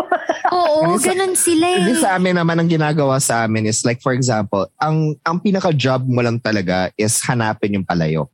[0.61, 1.97] Oo, sa- ganun sila eh.
[1.97, 6.21] Sa amin naman ang ginagawa sa amin is like for example, ang ang pinaka-job mo
[6.21, 8.29] lang talaga is hanapin yung palayok.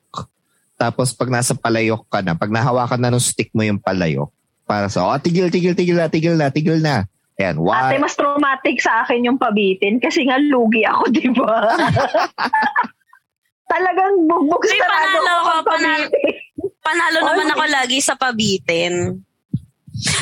[0.74, 4.26] Tapos pag nasa palayok ka na, pag nahawakan na ng stick mo yung palayok,
[4.66, 7.06] para sa, oh, tigil, tigil, tigil na, tigil na, tigil na.
[7.42, 11.74] Ayan, Ate, one, mas traumatic sa akin yung pabitin kasi nga lugi ako, di ba?
[13.72, 16.06] Talagang bugbog sarado panalo ang pabitin.
[16.78, 19.18] Panalo naman ako lagi sa pabitin.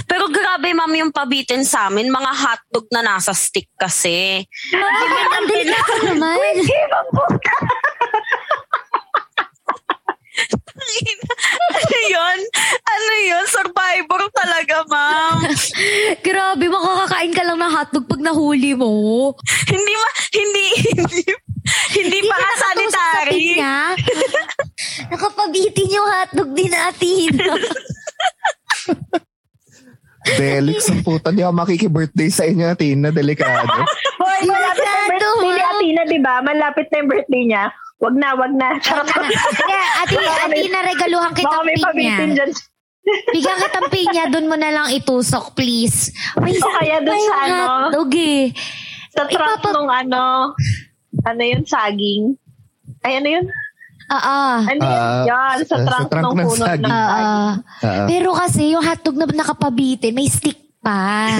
[0.09, 4.43] Pero grabe, ma'am, yung pabitin sa amin, mga hotdog na nasa stick kasi.
[4.73, 6.37] Ang delikado naman.
[11.71, 12.39] ano yun?
[12.83, 13.45] Ano yun?
[13.47, 15.37] Survivor talaga, ma'am.
[16.25, 19.35] Grabe, makakakain ka lang ng hotdog pag nahuli mo.
[19.67, 21.23] hindi ma, hindi, hindi,
[21.99, 23.45] hindi pa ka sanitary.
[25.11, 27.35] Nakapabitin yung hotdog din natin.
[30.31, 33.67] Delix ang puta, di ako makiki-birthday sa inyo, Tina, delikado.
[34.23, 35.51] Hoy, malapit na birthday ni.
[35.59, 36.35] Atina, di ba?
[36.45, 37.65] Malapit na yung birthday niya.
[38.01, 38.79] Wag na, wag na.
[38.81, 39.09] Charot.
[39.11, 42.37] Kaya, ati, ati na regaluhan Baka kitang may pabitin pinya.
[42.37, 42.51] dyan.
[43.03, 46.13] Bigyan kitang pinya, doon mo na lang itusok, please.
[46.37, 47.57] May O kaya yung sa ano?
[47.89, 48.53] hotdog eh.
[49.11, 50.55] Sa trunk Ipapa- nung ano,
[51.25, 52.37] ano yun, saging.
[53.01, 53.47] Ay, ano yun?
[54.07, 54.41] Oo.
[54.63, 55.01] Ano yun?
[55.01, 56.83] Ah, Yan, sa sa trunk, trunk ng ng puno saging.
[56.83, 57.01] ng Oo.
[57.01, 57.31] saging.
[57.83, 58.07] Oo.
[58.07, 61.35] Pero kasi yung hotdog na nakapabitin, may stick pa.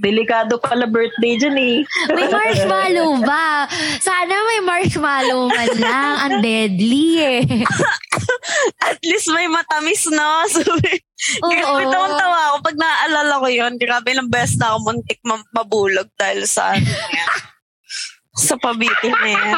[0.00, 1.76] Delikado pala birthday dyan eh.
[2.16, 3.68] May marshmallow ba?
[4.00, 6.14] Sana may marshmallow man lang.
[6.24, 7.40] Ang deadly eh.
[8.88, 10.44] At least may matamis, no?
[10.52, 11.04] Sabi-
[11.38, 13.72] Grabe tawang tawa ako pag naaalala ko yun.
[13.76, 17.38] Grabe ng best na ako muntik ma- mabulog dahil sa ano yan.
[18.32, 19.56] sa pabitin na yan.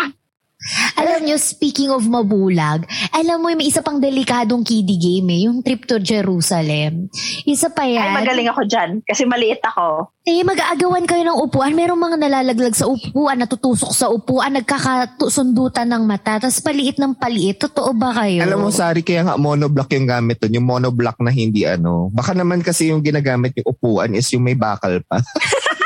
[0.96, 5.60] Alam nyo, speaking of mabulag, alam mo, may isa pang delikadong kiddie game eh, yung
[5.60, 7.12] trip to Jerusalem.
[7.44, 8.16] Isa pa yan.
[8.16, 8.90] Ay, magaling ako dyan.
[9.04, 10.08] Kasi maliit ako.
[10.24, 11.76] Eh, mag-aagawan kayo ng upuan.
[11.76, 17.60] Merong mga nalalaglag sa upuan, natutusok sa upuan, nagkakasundutan ng mata, tapos paliit ng paliit.
[17.60, 18.40] Totoo ba kayo?
[18.40, 20.56] Alam mo, Sari, kaya nga monoblock yung gamit doon.
[20.56, 22.08] Yung monoblock na hindi ano.
[22.08, 25.20] Baka naman kasi yung ginagamit yung upuan is yung may bakal pa.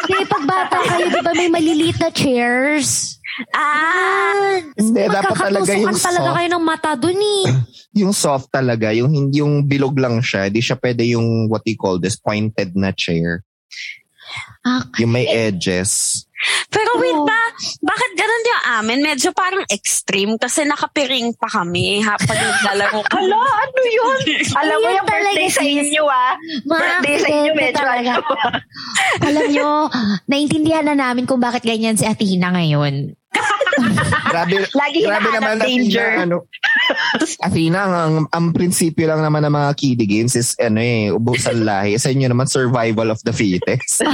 [0.08, 3.17] Hindi, pag bata kayo, di ba may maliliit na chairs?
[3.50, 4.58] Ah!
[4.74, 6.36] Hindi, dapat talaga yung Magkakatusukan talaga soft.
[6.36, 7.44] kayo ng mata dun eh.
[8.02, 8.90] yung soft talaga.
[8.90, 10.46] Yung hindi yung bilog lang siya.
[10.46, 13.42] Di siya pwede yung what you call this pointed na chair.
[14.60, 16.24] Ah, Yung may edges.
[16.68, 17.26] Pero wait Oo.
[17.26, 17.40] ba,
[17.80, 18.98] bakit ganun yung amin?
[19.02, 23.26] Medyo parang extreme kasi nakapiring pa kami habang naglalaro kami.
[23.26, 24.18] Hala, ano yun?
[24.60, 26.32] Alam mo yung birthday talaga, sa inyo ah.
[26.62, 28.10] Birthday sa inyo, medyo talaga.
[28.14, 28.36] ano.
[29.26, 29.68] Alam nyo,
[30.26, 33.18] naintindihan na namin kung bakit ganyan si Athena ngayon.
[34.32, 36.20] Grabe, Lagi grabe naman danger.
[36.20, 36.36] Athena, ano,
[37.46, 41.64] Athena, ang, ang, ang prinsipyo lang naman ng mga kiddie games is ano eh, ubusan
[41.68, 41.96] lahi.
[41.96, 44.04] Sa inyo naman, survival of the fittest.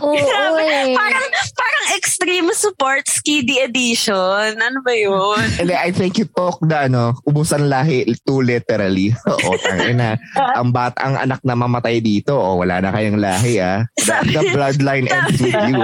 [0.00, 0.94] Oo, eh.
[0.94, 1.26] parang,
[1.58, 4.54] parang extreme sports kiddie edition.
[4.54, 5.42] Ano ba yun?
[5.58, 9.14] And then, I think you took the ano, ubusan lahi too literally.
[9.26, 10.16] Oo, tangina.
[10.36, 13.82] ang bat, ang anak na mamatay dito, oh, wala na kayong lahi ah.
[13.98, 15.82] The, the bloodline ends with you.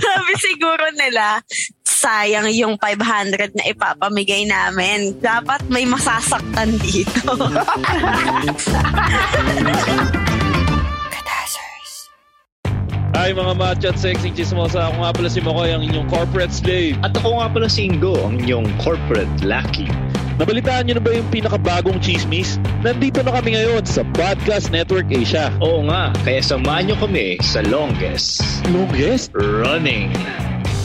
[0.00, 1.42] Sabi siguro nila,
[1.86, 5.14] sayang yung 500 na ipapamigay namin.
[5.22, 7.30] Dapat may masasaktan dito.
[13.16, 14.92] Hi mga matcha at sexy chismosa.
[14.92, 17.00] Ako nga pala si Makoy, ang inyong corporate slave.
[17.00, 19.88] At ako nga pala si Ingo, ang inyong corporate lucky.
[20.36, 22.60] Nabalitaan niyo na ba yung pinakabagong chismis?
[22.84, 25.48] Nandito na kami ngayon sa Podcast Network Asia.
[25.64, 29.32] Oo nga, kaya samahan nyo kami sa longest Longest?
[29.32, 30.12] running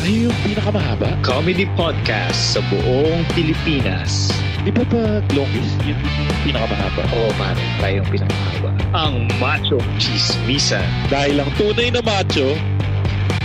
[0.02, 1.14] Ay, yung pinakamahaba?
[1.22, 4.34] comedy podcast sa buong Pilipinas.
[4.66, 7.02] Di ba pag longest, yun yung pinakamahaba?
[7.14, 8.70] Oo, pare, tayo yung pinakamahaba.
[8.98, 10.86] Ang macho chismisan.
[11.10, 12.58] Dahil ang tunay na macho,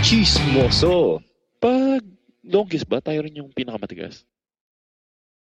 [0.01, 1.21] Chismoso.
[1.57, 2.01] pag
[2.41, 4.25] longest ba, tayo rin yung pinakamatigas?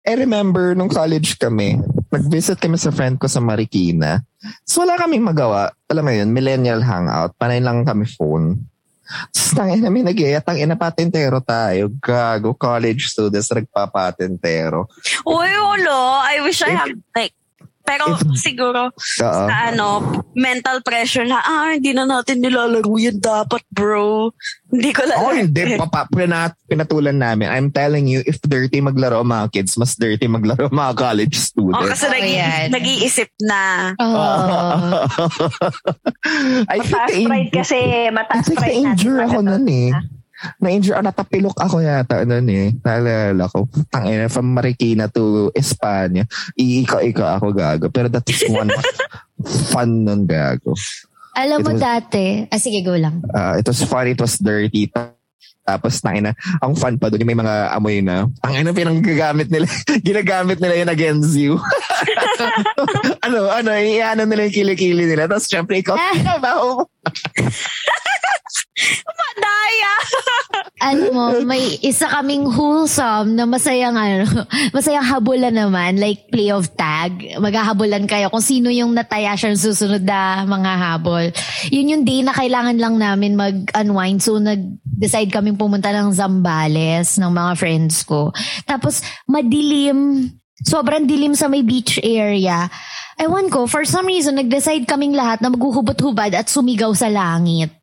[0.01, 1.77] I remember nung college kami,
[2.09, 4.21] nag-visit kami sa friend ko sa Marikina.
[4.65, 5.69] So wala kaming magawa.
[5.89, 7.37] Alam mo yun, millennial hangout.
[7.37, 8.65] Panay lang kami phone.
[9.31, 11.91] Tapos tangin namin nag tangin na patentero tayo.
[11.99, 14.87] Gago, college students nagpapatentero.
[15.27, 16.01] Uy, ulo.
[16.23, 17.35] I wish I have, like,
[17.81, 18.03] pero
[18.35, 18.97] siguro, Oo.
[19.17, 20.01] sa ano,
[20.33, 24.31] mental pressure na, ah, hindi na natin nilalaro yan dapat, bro.
[24.67, 25.17] Hindi ko lang.
[25.19, 25.75] Oo, hindi.
[25.75, 27.47] Papa, pinat, pinatulan namin.
[27.47, 31.89] I'm telling you, if dirty maglaro mga kids, mas dirty maglaro mga college Oh, students.
[31.91, 32.65] kasi Oh, nag- yan.
[32.71, 33.61] nag-iisip na.
[33.97, 35.03] Oh.
[36.67, 38.83] I think Mataas na- pride kasi, I mataas think pride natin.
[38.85, 39.89] na-injure ako nun eh.
[40.57, 42.73] Na-injure, ah, natapilok ako yata nun eh.
[42.81, 43.69] Naalala ko.
[43.89, 46.25] Tangina, from Marikina to Espanya.
[46.57, 47.87] Iika-ika ako gago.
[47.93, 48.69] Pero that is one
[49.73, 50.73] fun nun gago.
[51.31, 53.23] Alam mo was- dati, ah sige, go lang.
[53.31, 54.91] Uh, it was fun, it was dirty.
[55.61, 58.27] Tapos tangina, ang fun pa doon may mga amoy na.
[58.43, 59.69] Ang ina pinanggagamit nila,
[60.07, 61.55] ginagamit nila yun against you.
[63.25, 65.29] ano, ano, iano nila yung kilikili nila.
[65.29, 66.83] Tapos syempre ikaw, trabaho
[69.05, 69.25] mo.
[69.39, 69.93] Daya!
[70.81, 74.25] Alam mo, may isa kaming wholesome na masayang ano,
[74.75, 77.37] masayang habulan naman, like play of tag.
[77.37, 81.25] Maghahabulan kayo kung sino yung nataya siya susunod na mga habol.
[81.69, 84.25] Yun yung day na kailangan lang namin mag-unwind.
[84.25, 88.33] So, nag-decide kaming pumunta ng Zambales ng mga friends ko.
[88.65, 90.29] Tapos, madilim.
[90.61, 92.69] Sobrang dilim sa may beach area.
[93.17, 97.80] Ewan ko, for some reason, nag-decide kaming lahat na maghuhubad-hubad at sumigaw sa langit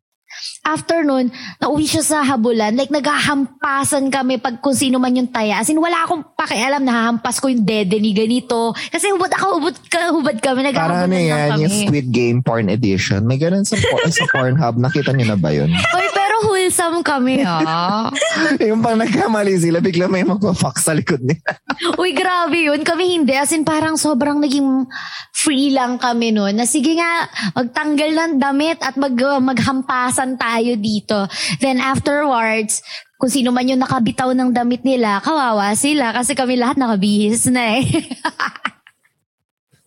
[0.61, 2.73] after nun, nauwi siya sa habulan.
[2.73, 5.57] Like, naghahampasan kami pag kung sino man yung taya.
[5.57, 8.71] As in, wala akong pakialam, nahahampas ko yung dede ni ganito.
[8.73, 11.61] Kasi hubad ako, hubad, ka, hubad kami, Para ano yan, kami.
[11.63, 13.23] yung Squid Game porn edition.
[13.23, 14.75] May ganun sa, por- sa Pornhub.
[14.75, 15.71] Nakita niyo na ba yun?
[15.71, 18.11] Pero wholesome kami, ha?
[18.69, 21.59] yung pang nagkamali sila, bigla may magpa-fuck sa likod nila.
[22.01, 22.81] Uy, grabe yun.
[22.83, 23.35] Kami hindi.
[23.35, 24.87] As in, parang sobrang naging
[25.35, 26.55] free lang kami noon.
[26.55, 31.27] Na sige nga, magtanggal ng damit at mag, maghampasan tayo dito.
[31.59, 32.79] Then afterwards,
[33.19, 37.83] kung sino man yung nakabitaw ng damit nila, kawawa sila kasi kami lahat nakabihis na
[37.83, 37.85] eh.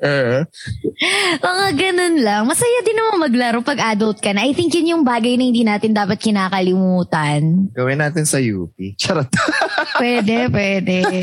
[0.02, 0.42] Eh.
[1.38, 2.42] Mga ganun lang.
[2.42, 4.42] Masaya din naman maglaro pag adult ka na.
[4.42, 7.70] I think yun yung bagay na hindi natin dapat kinakalimutan.
[7.70, 8.74] Gawin natin sa UP.
[8.98, 9.30] Charot.
[10.02, 11.22] Pwede, pwede.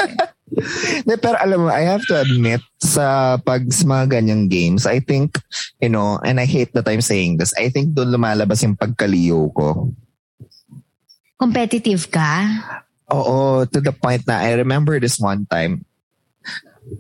[1.04, 5.04] De, pero alam mo, I have to admit, sa pag sa mga ganyang games, I
[5.04, 5.38] think,
[5.84, 9.52] you know, and I hate that I'm saying this, I think doon lumalabas yung pagkaliyo
[9.52, 9.92] ko.
[11.40, 12.48] Competitive ka?
[13.10, 15.86] Oo, to the point na I remember this one time,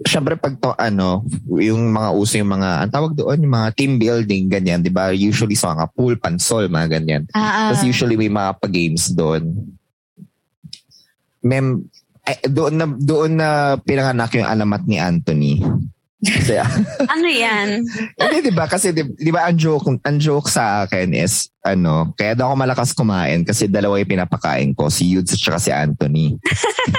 [0.05, 3.97] Siyempre pag to ano, yung mga uso yung mga, ang tawag doon, yung mga team
[3.97, 5.09] building, ganyan, di ba?
[5.11, 7.23] Usually sa mga pool, pansol, mga ganyan.
[7.33, 7.51] Ah, ah.
[7.73, 9.49] Tapos usually may mga pa-games doon.
[11.41, 11.87] Mem,
[12.27, 13.49] eh, doon na doon na
[13.81, 15.53] pinanganak yung alamat ni Anthony.
[16.19, 16.59] Kasi,
[17.15, 17.87] Ano yan?
[18.19, 18.67] hindi, di ba?
[18.67, 22.55] Kasi, di, di ba, ang joke, ang joke sa akin is, ano, kaya daw ako
[22.59, 26.35] malakas kumain kasi dalawa yung pinapakain ko, si Yudes at si Anthony.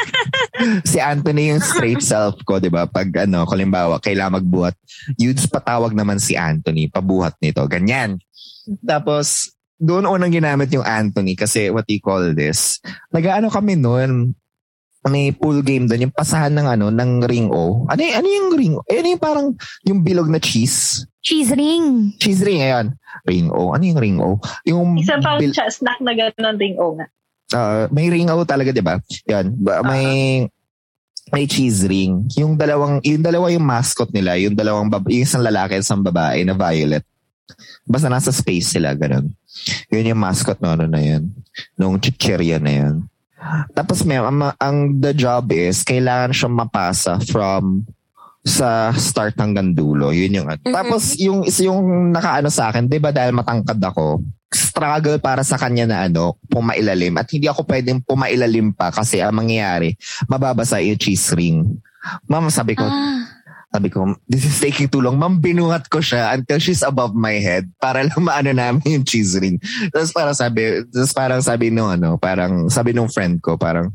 [0.91, 2.89] si Anthony yung straight self ko, di ba?
[2.89, 4.75] Pag, ano, kalimbawa, kailangan magbuhat,
[5.21, 8.17] Yudes patawag naman si Anthony, pabuhat nito, ganyan.
[8.81, 12.85] Tapos, doon unang ginamit yung Anthony kasi what you call this?
[13.09, 14.37] Nag-ano kami noon,
[15.09, 17.89] may pool game doon, yung pasahan ng ano, ng ring O.
[17.89, 18.85] Ano, ano yung ring O?
[18.85, 19.49] Eh, ano yung parang
[19.89, 21.09] yung bilog na cheese?
[21.25, 22.13] Cheese ring.
[22.21, 22.93] Cheese ring, ayan.
[23.25, 23.73] Ring O.
[23.73, 24.37] Ano yung ring O?
[24.69, 27.07] Yung Isa pang bil- snack na gano'n ring o nga.
[27.51, 29.01] Ah, may ring O talaga, di ba?
[29.25, 29.57] Yan.
[29.57, 30.45] Ba- May
[31.31, 32.27] may cheese ring.
[32.35, 36.03] Yung dalawang, yung dalawa yung mascot nila, yung dalawang, bab- yung isang lalaki at isang
[36.03, 37.07] babae na violet.
[37.87, 39.31] Basta nasa space sila, ganun.
[39.91, 41.31] Yun yung mascot no, ano na yun.
[41.79, 42.95] Nung chichirya na yun.
[43.73, 47.85] Tapos may, ang, ang the job is, kailangan siyang mapasa from
[48.41, 50.13] sa start hanggang dulo.
[50.13, 55.45] Yun yung, tapos yung, yung nakaano sa akin, di ba dahil matangkad ako, struggle para
[55.45, 57.15] sa kanya na ano, pumailalim.
[57.21, 59.95] At hindi ako pwedeng pumailalim pa kasi ang mangyayari,
[60.27, 61.65] mababasa yung cheese ring.
[62.25, 63.20] Mama, sabi ko, Ah.
[63.71, 65.15] Sabi ko, this is taking too long.
[65.15, 69.39] Ma'am, binuhat ko siya until she's above my head para lang maano namin yung cheese
[69.39, 69.63] ring.
[69.95, 73.95] Tapos parang sabi, tapos parang sabi nung ano, parang sabi nung friend ko, parang,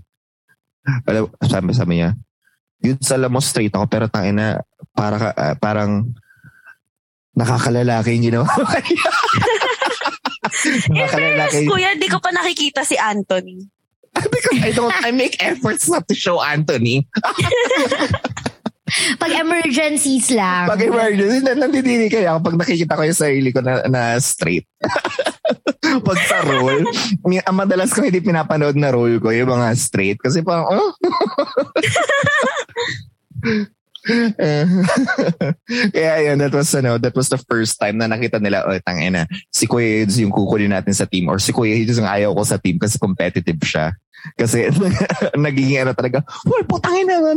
[1.03, 2.15] alam, sabi, sabi niya,
[2.79, 4.63] yun sa mo straight ako, pero tangina,
[4.95, 6.07] para, ka- ah, parang,
[7.35, 9.11] nakakalalaki yung ginawa ko kanya.
[11.51, 13.67] In kuya, di ko pa nakikita si Anthony.
[14.15, 17.03] Because I don't, I make efforts not to show Anthony.
[19.17, 20.69] Pag emergencies lang.
[20.69, 24.69] Pag emergency, na, nandidiri kaya ako pag nakikita ko yung sarili ko na, na straight.
[26.07, 26.85] pag sa role,
[27.25, 30.21] ang madalas ko hindi pinapanood na role ko, yung mga straight.
[30.21, 30.93] Kasi parang, oh.
[35.97, 39.25] Kaya yun, that was, ano, that was the first time na nakita nila, oh, tangina,
[39.49, 42.45] si Kuya Yudes yung kukunin natin sa team or si Kuya Yudes yung ayaw ko
[42.45, 43.97] sa team kasi competitive siya.
[44.37, 44.69] Kasi
[45.41, 47.33] naging ano talaga, well, putangin na,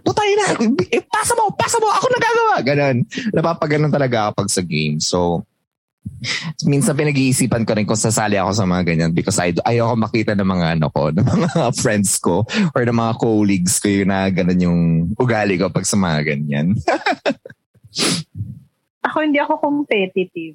[0.00, 0.46] putangin na,
[0.88, 2.54] eh, pasa mo, pasa mo, ako nagagawa.
[2.64, 2.96] Ganon.
[3.36, 4.96] Napapaganon talaga ako pag sa game.
[4.96, 5.44] So,
[6.66, 10.48] minsan pinag-iisipan ko rin kung sasali ako sa mga ganyan because I, ayoko makita ng
[10.48, 12.42] mga ano ko, ng mga friends ko
[12.74, 14.80] or ng mga colleagues ko yung na ganun yung
[15.18, 16.74] ugali ko pag sa mga ganyan.
[19.02, 20.54] Ako hindi ako competitive.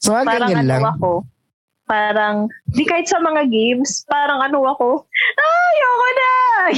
[0.00, 0.84] So, mga Parang ganyan ano lang.
[0.96, 1.10] ako.
[1.84, 5.04] Parang, di kahit sa mga games, parang ano ako,
[5.36, 6.32] ayoko na!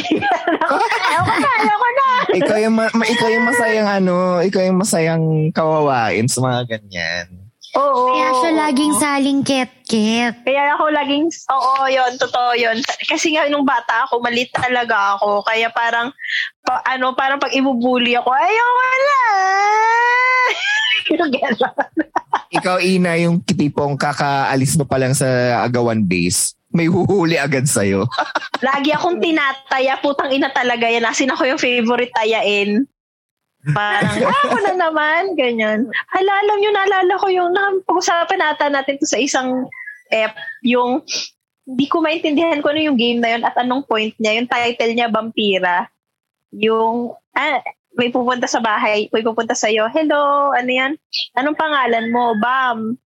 [1.15, 2.09] ayoko na, ayoko na!
[2.35, 7.46] ikaw yung, ma- ma- ikaw yung masayang ano, ikaw yung masayang kawawain sa mga ganyan.
[7.77, 8.17] Oo.
[8.17, 10.35] Kaya siya laging saling ket-ket.
[10.43, 12.81] Kaya ako laging, oo, yun, totoo yun.
[13.05, 15.45] Kasi nga nung bata ako, malit talaga ako.
[15.45, 16.09] Kaya parang,
[16.65, 18.33] pa, ano, parang pag ibubuli ako!
[21.07, 21.87] Yung gano'n.
[22.51, 28.11] Ikaw, Ina, yung tipong kakaalis mo pa lang sa agawan base, may huhuli agad sa'yo.
[28.67, 31.07] Lagi akong tinataya, putang ina talaga yan.
[31.07, 32.89] Asin ako yung favorite tayain.
[33.75, 35.91] Parang, ah, ako na naman, ganyan.
[36.15, 37.51] Hala, alam nyo, naalala ko yung,
[37.83, 39.67] pag-usapan nata natin to sa isang
[40.15, 41.03] app, yung,
[41.67, 44.39] hindi ko maintindihan ko ano yung game na yun at anong point niya.
[44.39, 45.91] Yung title niya, Vampira.
[46.55, 47.59] Yung, ah,
[47.97, 50.93] may pupunta sa bahay, may pupunta sa'yo, hello, ano yan?
[51.35, 52.39] Anong pangalan mo?
[52.39, 53.01] Bam.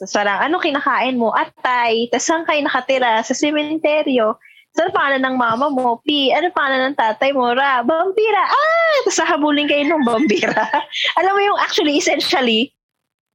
[0.00, 1.34] So, parang, ano kinakain mo?
[1.34, 2.08] Atay.
[2.08, 3.20] Tapos, saan kayo nakatira?
[3.20, 4.38] Sa sementeryo.
[4.74, 6.02] So, ano pangalan ng mama mo?
[6.02, 6.34] P.
[6.34, 7.54] Ano pangalan ng tatay mo?
[7.54, 7.86] Ra.
[7.86, 8.42] Vampira.
[8.42, 8.94] Ah!
[9.06, 10.66] Tapos, habulin kayo ng vampira.
[11.22, 12.74] Alam mo yung actually, essentially,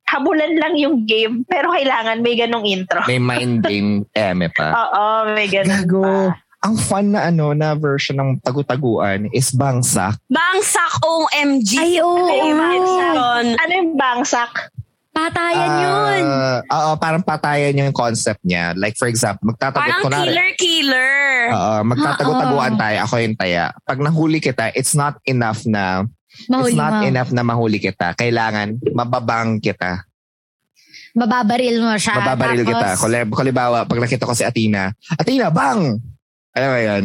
[0.09, 2.99] habulan lang yung game, pero kailangan may ganong intro.
[3.07, 4.73] May mind game eme pa.
[4.73, 6.03] Oo, may ganon Gago.
[6.03, 6.35] pa.
[6.59, 10.19] Ang fun na ano na version ng tagutaguan is bangsak.
[10.27, 11.71] Bangsak OMG.
[11.79, 12.19] Ay, oo.
[13.55, 14.67] Ano yung bangsak?
[15.19, 16.21] Patayan yun.
[16.23, 18.71] Ah, Oo, parang patayan yung concept niya.
[18.79, 21.19] Like for example, magtatagot Parang ko na killer-killer.
[21.51, 22.79] Oo, magtatago-taguan Oo.
[22.79, 22.97] tayo.
[23.03, 23.65] Ako yung taya.
[23.83, 26.07] Pag nahuli kita, it's not enough na
[26.47, 27.03] Mahuli it's not mo.
[27.03, 28.15] enough na mahuli kita.
[28.15, 30.07] Kailangan mababang kita.
[31.17, 32.15] Mababaril mo siya.
[32.15, 32.87] Mababaril tapos, kita.
[33.01, 35.97] Kuli, kulibawa, pag nakita ko si Athena, Athena, bang!
[36.57, 37.03] Alam mo yun?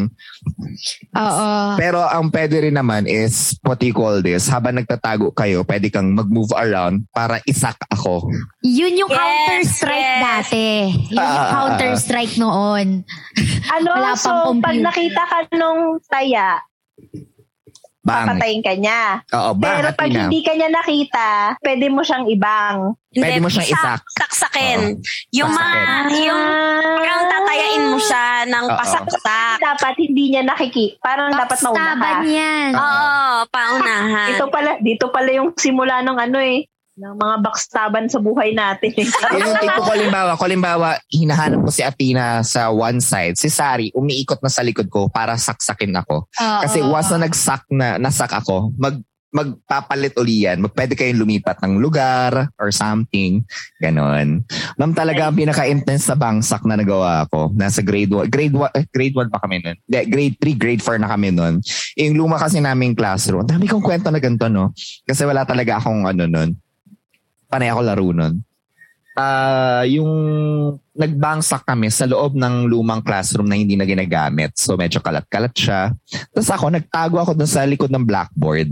[1.14, 1.48] Oo.
[1.76, 6.16] Pero ang pwede rin naman is, what you call this, habang nagtatago kayo, pwede kang
[6.16, 8.24] mag-move around para isak ako.
[8.64, 10.22] Yun yung Yes, Counter-Strike yes.
[10.24, 10.66] dati.
[11.12, 11.52] Yun yung Ah, ah, ah.
[11.52, 12.86] Counter-Strike noon.
[13.68, 16.58] Ano, Wala so pang pag nakita ka nung taya,
[18.04, 18.28] Bang.
[18.28, 19.24] papatayin ka niya.
[19.32, 21.28] Oo, bang, Pero pag hindi ka niya nakita,
[21.58, 22.76] pwede mo siyang ibang.
[23.10, 24.00] Pwede mo siyang isak.
[24.12, 25.00] Saksakin.
[25.32, 26.12] Yung Saksakin.
[26.12, 26.42] mga, yung
[27.00, 28.76] parang tatayain mo siya ng Oo.
[28.76, 29.56] pasaksak.
[29.56, 31.00] Dapat hindi niya nakiki.
[31.00, 31.80] Parang dapat mauna ka.
[31.96, 32.70] Backstaban yan.
[32.76, 33.08] Oo,
[33.48, 34.28] paunahan.
[34.36, 38.94] Ito pala, dito pala yung simula ng ano eh, ng mga backstaban sa buhay natin.
[39.34, 43.34] Yun yung tipo ko, limbawa, ko limbawa, hinahanap ko si Athena sa one side.
[43.34, 46.30] Si Sari, umiikot na sa likod ko para saksakin ako.
[46.30, 46.60] Oo.
[46.62, 49.02] Kasi once na nagsak na, nasak ako, mag,
[49.34, 50.62] magpapalit uli yan.
[50.70, 53.42] Pwede kayong lumipat ng lugar or something.
[53.82, 54.46] Ganon.
[54.78, 57.50] Ma'am, talaga ang pinaka-intense na bangsak na nagawa ko.
[57.58, 58.30] Nasa grade 1.
[58.30, 59.74] Grade 1, eh, grade 1 pa kami nun.
[59.90, 61.58] Hindi, grade 3, grade 4 na kami nun.
[61.98, 63.42] Yung luma kasi naming classroom.
[63.42, 64.70] Ang dami kong kwento na ganito, no?
[65.02, 66.54] Kasi wala talaga akong ano nun.
[67.54, 68.42] Panay ako laro nun.
[69.14, 70.10] Ah, yung
[70.94, 74.54] nagbangsak kami sa loob ng lumang classroom na hindi na ginagamit.
[74.54, 75.94] So medyo kalat-kalat siya.
[76.30, 78.70] Tapos ako, nagtago ako dun sa likod ng blackboard.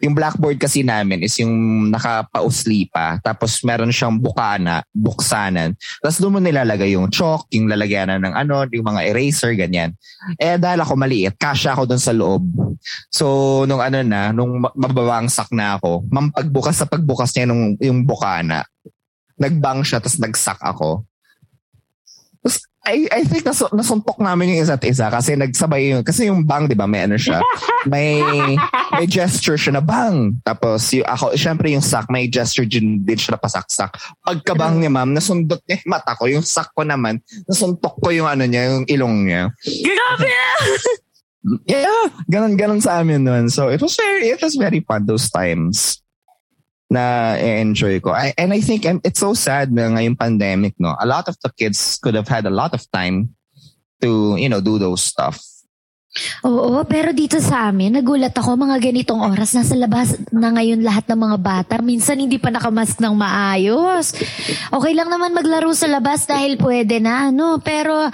[0.00, 3.20] Yung blackboard kasi namin is yung nakapausli pa.
[3.20, 5.76] Tapos meron siyang bukana, buksanan.
[6.00, 9.92] Tapos doon mo nilalagay yung chalk, yung lalagyanan ng ano, yung mga eraser, ganyan.
[10.40, 12.44] Eh dahil ako maliit, kasha ako dun sa loob.
[13.12, 18.08] So nung ano na, nung ma- mababangsak na ako, mampagbukas sa pagbukas niya nung, yung
[18.08, 18.64] bukana,
[19.38, 21.06] nagbang siya, tapos nagsak ako.
[22.42, 22.56] Tapos,
[22.88, 26.70] I, I think nasu- nasuntok namin yung isa't isa kasi nagsabay yung, kasi yung bang,
[26.70, 27.42] di ba, may ano siya,
[27.92, 28.22] may,
[28.94, 30.38] may gesture siya na bang.
[30.42, 33.92] Tapos, yung, ako, syempre yung sak, may gesture din, din siya na pasaksak.
[34.24, 38.30] Pagkabang niya, ma'am, nasundot niya yung mata ko, yung sak ko naman, nasuntok ko yung
[38.30, 39.42] ano niya, yung ilong niya.
[39.62, 40.28] Grabe!
[41.64, 43.46] Yeah, ganun, ganun sa amin nun.
[43.48, 46.02] So, it was very, it was very fun those times
[46.90, 48.16] na enjoy ko.
[48.16, 50.96] I, and I think um, it's so sad na ngayong pandemic, no?
[50.96, 53.36] A lot of the kids could have had a lot of time
[54.00, 55.38] to, you know, do those stuff.
[56.42, 59.52] Oo, pero dito sa amin, nagulat ako mga ganitong oras.
[59.52, 61.74] Nasa labas na ngayon lahat ng mga bata.
[61.84, 64.16] Minsan hindi pa nakamask ng maayos.
[64.72, 67.60] Okay lang naman maglaro sa labas dahil pwede na, ano.
[67.60, 68.08] Pero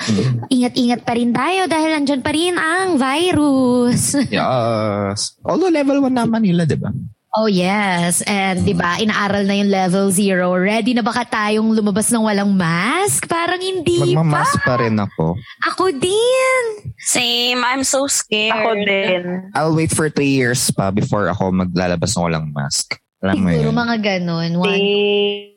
[0.50, 4.18] ingat-ingat pa rin tayo dahil andyan pa rin ang virus.
[4.26, 5.38] Yes.
[5.46, 6.90] Although level 1 naman nila, di ba?
[7.34, 10.54] Oh yes, and 'di ba, inaaral na yung level zero.
[10.54, 13.26] Ready na ba ka tayong lumabas ng walang mask?
[13.26, 14.06] Parang hindi pa.
[14.06, 15.34] Magmamask pa rin ako.
[15.66, 16.62] Ako din.
[17.02, 18.54] Same, I'm so scared.
[18.54, 19.22] Ako din.
[19.50, 23.02] I'll wait for three years pa before ako maglalabas ng walang mask.
[23.18, 23.82] Alam mo Siguro yun?
[23.82, 24.50] mga ganun.
[24.62, 24.78] One.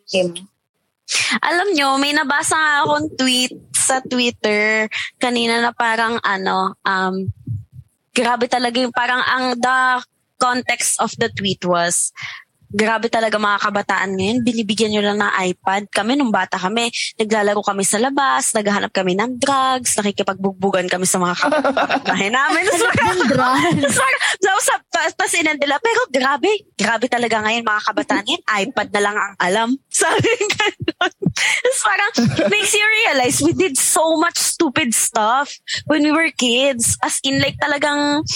[0.09, 0.33] Same.
[1.45, 4.89] Alam nyo, may nabasa nga akong tweet sa Twitter
[5.21, 7.29] kanina na parang ano, um,
[8.17, 9.77] grabe talaga yung parang ang the
[10.37, 12.13] context of the tweet was
[12.67, 15.87] grabe talaga mga kabataan ngayon, binibigyan nyo lang ng iPad.
[15.87, 21.15] Kami nung bata kami, naglalaro kami sa labas, naghahanap kami ng drugs, nakikipagbugbugan kami sa
[21.15, 22.67] mga kapitbahay namin.
[22.67, 23.23] Tapos parang-
[23.77, 29.01] Tapos tapos tapos inan nila, pero grabe, grabe talaga ngayon mga kabataan ngayon, iPad na
[29.01, 29.69] lang ang alam.
[30.03, 31.13] Sabi ganun.
[31.37, 32.11] Tapos parang,
[32.51, 35.55] makes you realize we did so much stupid stuff
[35.87, 36.99] when we were kids.
[36.99, 38.27] As in, like talagang,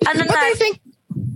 [0.00, 0.80] ano But na, I think,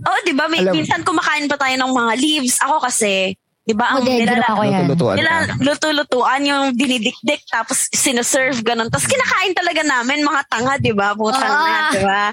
[0.03, 0.51] Oh, 'di ba?
[0.51, 2.59] May Alam- minsan kumakain pa tayo ng mga leaves.
[2.59, 4.85] Ako kasi, 'di ba, ang Hindi, nilala, ginawa ko yan.
[4.85, 8.87] luto-lutuan nila luto-lutuan yung dinidikdik tapos sinaserve ganun.
[8.87, 11.17] Tapos kinakain talaga namin mga tanga, 'di ba?
[11.17, 11.65] Putang Ah.
[11.65, 12.23] na, 'di ba?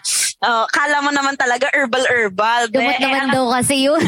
[0.42, 2.66] Oh, kala mo naman talaga herbal herbal.
[2.68, 4.02] Gamot Eh, naman eh, daw kasi yun.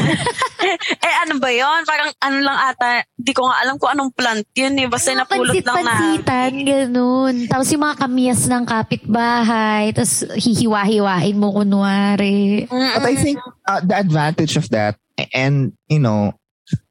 [1.07, 1.81] eh, ano ba 'yon?
[1.81, 4.85] Parang ano lang ata, di ko nga alam kung anong plant 'yun eh.
[4.85, 5.73] Basta napulot lang na.
[5.73, 7.35] Pansit-pansitan, ganun.
[7.49, 12.67] Tapos yung mga kamiyas ng kapitbahay, tapos hihiwa-hiwain mo kunwari.
[12.69, 14.99] But I think uh, the advantage of that,
[15.31, 16.35] and you know,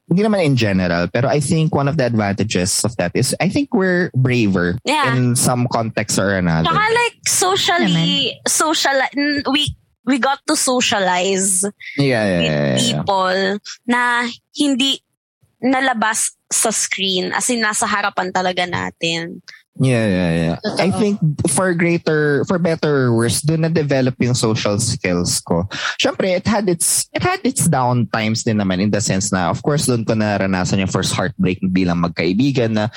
[0.05, 3.49] hindi naman in general, pero I think one of the advantages of that is I
[3.49, 5.15] think we're braver Yeah.
[5.17, 6.69] in some context or another.
[6.69, 8.93] Tsaka like socially, social,
[9.49, 9.73] we
[10.05, 11.65] we got to socialize
[11.97, 12.77] Yeah, yeah, with yeah, yeah.
[12.77, 13.37] people
[13.89, 15.01] na hindi
[15.57, 19.41] nalabas sa screen as in nasa harapan talaga natin.
[19.75, 20.57] Yeah, yeah, yeah.
[20.79, 21.19] I think
[21.51, 25.67] for greater, for better or worse, doon na-develop yung social skills ko.
[25.99, 29.51] Siyempre, it had its, it had its down times din naman in the sense na,
[29.51, 32.87] of course, doon ko naranasan yung first heartbreak bilang magkaibigan na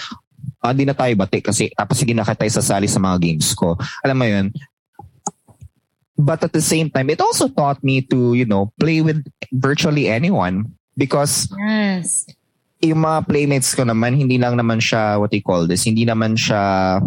[0.63, 3.75] ah, hindi na tayo bati kasi tapos sige na tayo sasali sa mga games ko.
[4.07, 4.47] Alam mo yun?
[6.19, 10.07] But at the same time, it also taught me to, you know, play with virtually
[10.07, 12.27] anyone because Yes.
[12.79, 16.39] Yung mga playmates ko naman, hindi lang naman siya, what you call this, hindi naman
[16.39, 16.99] siya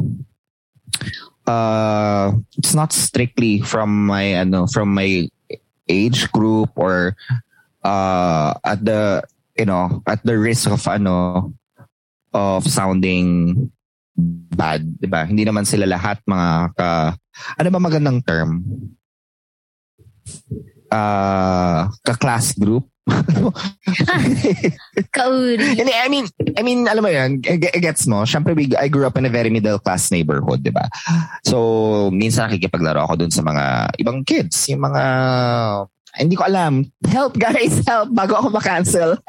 [1.47, 5.25] uh, it's not strictly from my ano from my
[5.89, 7.15] age group or
[7.83, 9.23] uh, at the
[9.57, 11.51] you know at the risk of ano
[12.31, 13.55] of sounding
[14.51, 15.27] bad, 'di ba?
[15.27, 16.89] Hindi naman sila lahat mga ka
[17.57, 18.63] ano ba magandang term?
[20.91, 22.87] Uh, ka-class group.
[25.15, 25.81] Kauri.
[25.81, 29.25] I mean, I mean, alam mo yan, gets mo, syempre we- I grew up in
[29.25, 30.87] a very middle class neighborhood, di ba?
[31.45, 35.03] So, minsan nakikipaglaro ako dun sa mga ibang kids, yung mga,
[36.19, 36.83] hindi ko alam.
[37.07, 39.15] Help guys, help bago ako ma-cancel.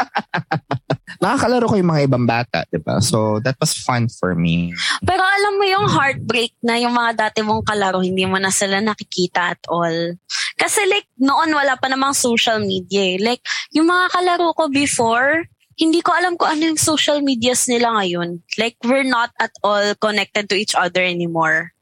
[1.20, 3.02] Nakakalaro ko yung mga ibang bata, di ba?
[3.02, 4.72] So, that was fun for me.
[5.04, 8.80] Pero alam mo yung heartbreak na yung mga dati mong kalaro, hindi mo na sila
[8.80, 10.16] nakikita at all.
[10.56, 13.18] Kasi like, noon wala pa namang social media eh.
[13.20, 13.42] Like,
[13.74, 15.44] yung mga kalaro ko before,
[15.76, 18.40] hindi ko alam kung ano yung social medias nila ngayon.
[18.60, 21.72] Like, we're not at all connected to each other anymore.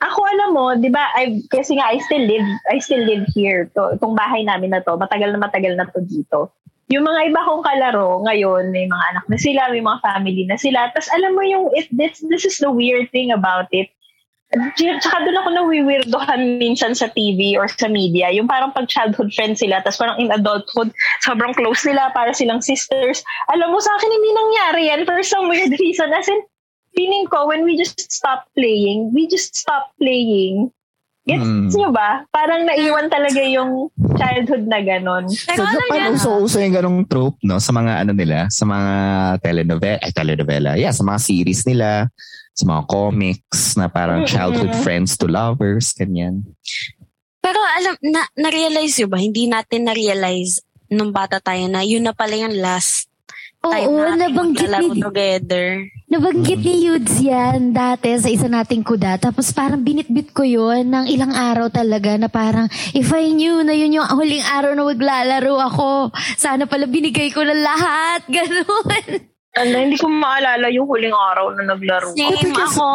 [0.00, 1.12] Ako alam mo, 'di ba?
[1.12, 3.68] I kasi nga I still live, I still live here.
[3.76, 6.56] To, itong bahay namin na to, matagal na matagal na to dito.
[6.90, 10.58] Yung mga iba kong kalaro ngayon, may mga anak na sila, may mga family na
[10.58, 10.90] sila.
[10.90, 13.94] Tapos alam mo yung it, this this is the weird thing about it.
[14.50, 18.34] Tsaka doon ako nawiwirdohan minsan sa TV or sa media.
[18.34, 20.90] Yung parang pag childhood friends sila, tapos parang in adulthood,
[21.22, 23.22] sobrang close nila, para silang sisters.
[23.54, 26.10] Alam mo, sa akin hindi nangyari yan for some weird reason.
[26.10, 26.42] As in,
[26.98, 30.74] feeling ko, when we just stop playing, we just stop playing.
[31.30, 31.70] Gets Mm.
[31.70, 32.10] nyo ba?
[32.28, 35.24] Parang naiwan talaga yung childhood na ganon.
[35.30, 37.56] Pero so, Japan, uso-uso yung ganong trope, no?
[37.56, 38.90] Sa mga ano nila, sa mga
[39.38, 42.10] telenovela, ay telenovela, yeah, sa mga series nila,
[42.50, 46.42] sa mga comics na parang childhood friends to lovers, ganyan.
[47.40, 49.16] pero alam, na, na-realize yun ba?
[49.16, 53.08] Hindi natin na-realize nung bata tayo na yun na pala yung last
[53.60, 55.66] time Oo, natin nabanggit ni, together.
[56.10, 59.22] Nabanggit ni Yudes yan dati sa isa nating kuda.
[59.22, 63.70] Tapos parang binitbit ko yun ng ilang araw talaga na parang if I knew na
[63.70, 65.88] yun yung huling araw na maglalaro ako,
[66.34, 68.26] sana pala binigay ko na lahat.
[68.34, 69.30] Ganon.
[69.50, 72.14] Ano, hindi ko maalala yung huling araw na naglaro.
[72.14, 72.86] Same ako,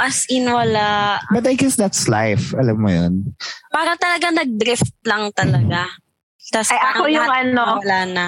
[0.00, 1.20] as in wala.
[1.28, 3.36] But I guess that's life, alam mo yun.
[3.68, 5.84] Parang talaga nag-drift lang talaga.
[6.48, 8.26] Tapos Ay, ako yung ano, Wala na.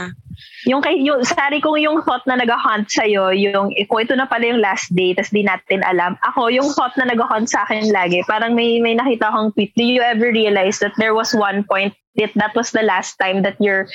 [0.68, 4.50] Yung kay yung sari kong yung thought na nag-hunt sa yung kung ito na pala
[4.50, 6.16] yung last day tas di natin alam.
[6.32, 8.22] Ako yung thought na nag-hunt sa akin lagi.
[8.28, 9.72] Parang may may nakita akong tweet.
[9.74, 13.42] Do you ever realize that there was one point that that was the last time
[13.42, 13.88] that your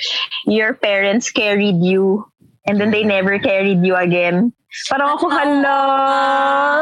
[0.44, 2.26] your parents carried you
[2.66, 4.52] and then they never carried you again?
[4.86, 5.78] Parang ako, hala.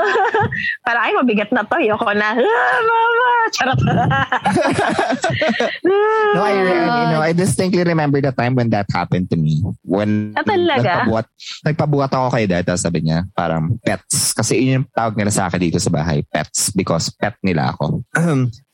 [0.84, 1.76] Parang, ay, mabigat na to.
[1.78, 2.34] Ayoko na.
[2.34, 3.30] Ah, mama!
[3.52, 3.80] Charot.
[6.34, 9.62] No, I, you know, I distinctly remember the time when that happened to me.
[9.86, 11.06] When Ah, talaga?
[11.06, 11.26] nagpabuhat,
[11.62, 14.34] nagpabuhat ako kay dad, tapos sabi niya, parang pets.
[14.34, 16.74] Kasi yun yung tawag nila sa akin dito sa bahay, pets.
[16.74, 18.02] Because pet nila ako.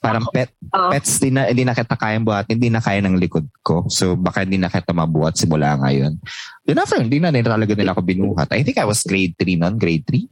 [0.00, 0.88] parang pet, Oh.
[0.88, 3.84] pets, di na, hindi na kita kayang buhat, hindi na kaya ng likod ko.
[3.92, 6.16] So, baka hindi na kita mabuhat simula ngayon.
[6.64, 8.48] Then after, hindi na, hindi na talaga nila ako binuhat.
[8.48, 10.26] I think I was grade 3 noon, grade 3.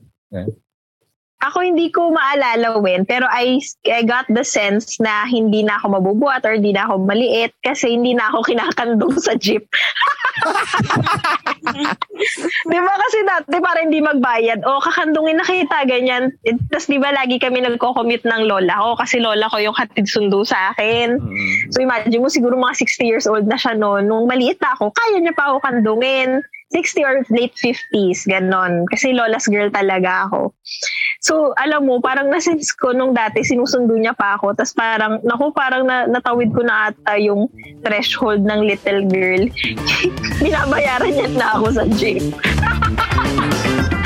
[1.38, 6.02] Ako hindi ko maalala when, pero I, I got the sense na hindi na ako
[6.02, 9.62] mabubuhat or hindi na ako maliit kasi hindi na ako kinakandong sa jeep.
[12.70, 16.34] di ba kasi dati para hindi magbayad, o kakandungin na kita, ganyan.
[16.74, 20.42] Tapos di ba lagi kami nagko-commute ng lola ko kasi lola ko yung hatid sundo
[20.42, 21.22] sa akin.
[21.70, 24.10] So imagine mo siguro mga 60 years old na siya noon.
[24.10, 26.42] Nung maliit na ako, kaya niya pa ako kandungin.
[26.70, 28.84] 60 or late 50s, ganon.
[28.92, 30.52] Kasi lola's girl talaga ako.
[31.24, 34.52] So, alam mo, parang nasense ko nung dati, sinusundo niya pa ako.
[34.52, 37.48] Tapos parang, naku, parang na, natawid ko na ata yung
[37.80, 39.42] threshold ng little girl.
[40.44, 42.22] Binabayaran niya na ako sa jeep.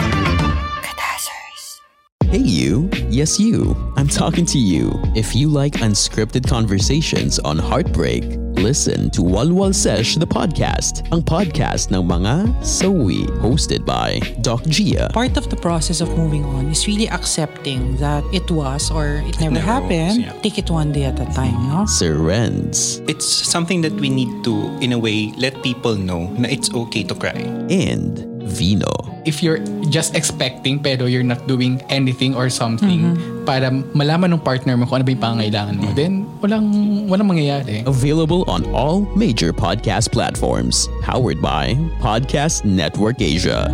[2.33, 2.89] Hey, you.
[3.11, 3.77] Yes, you.
[3.99, 4.99] I'm talking to you.
[5.15, 8.25] If you like unscripted conversations on heartbreak,
[8.57, 15.09] listen to Walwal Sesh the podcast, ang podcast ng mga sawi, hosted by Doc Gia.
[15.13, 19.39] part of the process of moving on is really accepting that it was or it
[19.41, 20.25] never never happened.
[20.25, 20.43] was, yeah.
[20.43, 21.87] Take it one day at a time, no?
[21.87, 26.49] Sir Renz It's something that we need to, in a way, let people know na
[26.49, 27.45] it's okay to cry.
[27.69, 29.12] and Vino.
[29.25, 33.15] If you're just expecting pero you're not doing anything or something
[33.47, 36.67] para malaman ng partner mo kung ano ba yung pangangailangan mo, then walang,
[37.07, 37.87] walang mangyayari.
[37.87, 40.91] Available on all major podcast platforms.
[41.03, 43.71] Powered by Podcast Network Asia.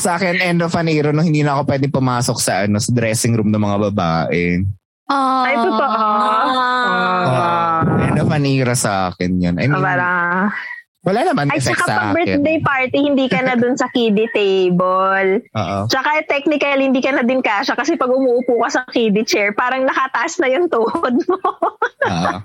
[0.00, 2.88] Sa akin, end of an era, no, hindi na ako pwede pumasok sa, ano, sa
[2.96, 4.64] dressing room ng mga babae.
[5.12, 5.44] Oh.
[5.44, 5.84] Ay, totoo.
[5.84, 7.84] Ah.
[7.84, 9.60] Uh, end of an era sa akin yun.
[9.60, 10.48] I mean, Parang,
[11.02, 12.14] Wala naman Ay, effect saka sa akin.
[12.14, 15.42] birthday party, hindi ka na dun sa kiddie table.
[15.50, 15.78] Oo.
[15.90, 19.82] Tsaka technically, hindi ka na din kasha kasi pag umuupo ka sa kiddie chair, parang
[19.82, 21.38] nakataas na yung tuhod mo.
[22.06, 22.36] Oo.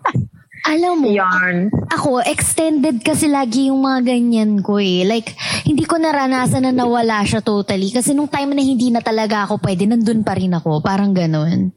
[0.67, 1.69] Alam mo, Yarn.
[1.93, 5.05] ako, extended kasi lagi yung mga ganyan ko eh.
[5.05, 7.93] Like, hindi ko naranasan na nawala siya totally.
[7.93, 10.81] Kasi nung time na hindi na talaga ako pwede, nandun pa rin ako.
[10.81, 11.71] Parang ganun.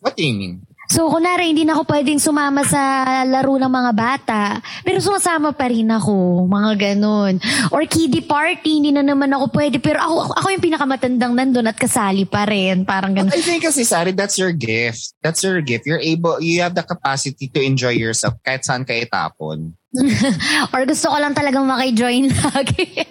[0.00, 0.64] What do you mean?
[0.90, 4.42] So, kunwari, hindi na ako pwedeng sumama sa laro ng mga bata.
[4.82, 6.50] Pero sumasama pa rin ako.
[6.50, 7.38] Mga ganun.
[7.70, 9.78] Or kiddie party, hindi na naman ako pwede.
[9.78, 12.82] Pero ako, ako, yung pinakamatandang nandun at kasali pa rin.
[12.82, 13.30] Parang ganun.
[13.30, 15.14] I think kasi, Sari, that's your gift.
[15.22, 15.86] That's your gift.
[15.86, 19.78] You're able, you have the capacity to enjoy yourself kahit saan ka itapon.
[20.72, 23.02] Or gusto ko lang talagang makijoin lagi.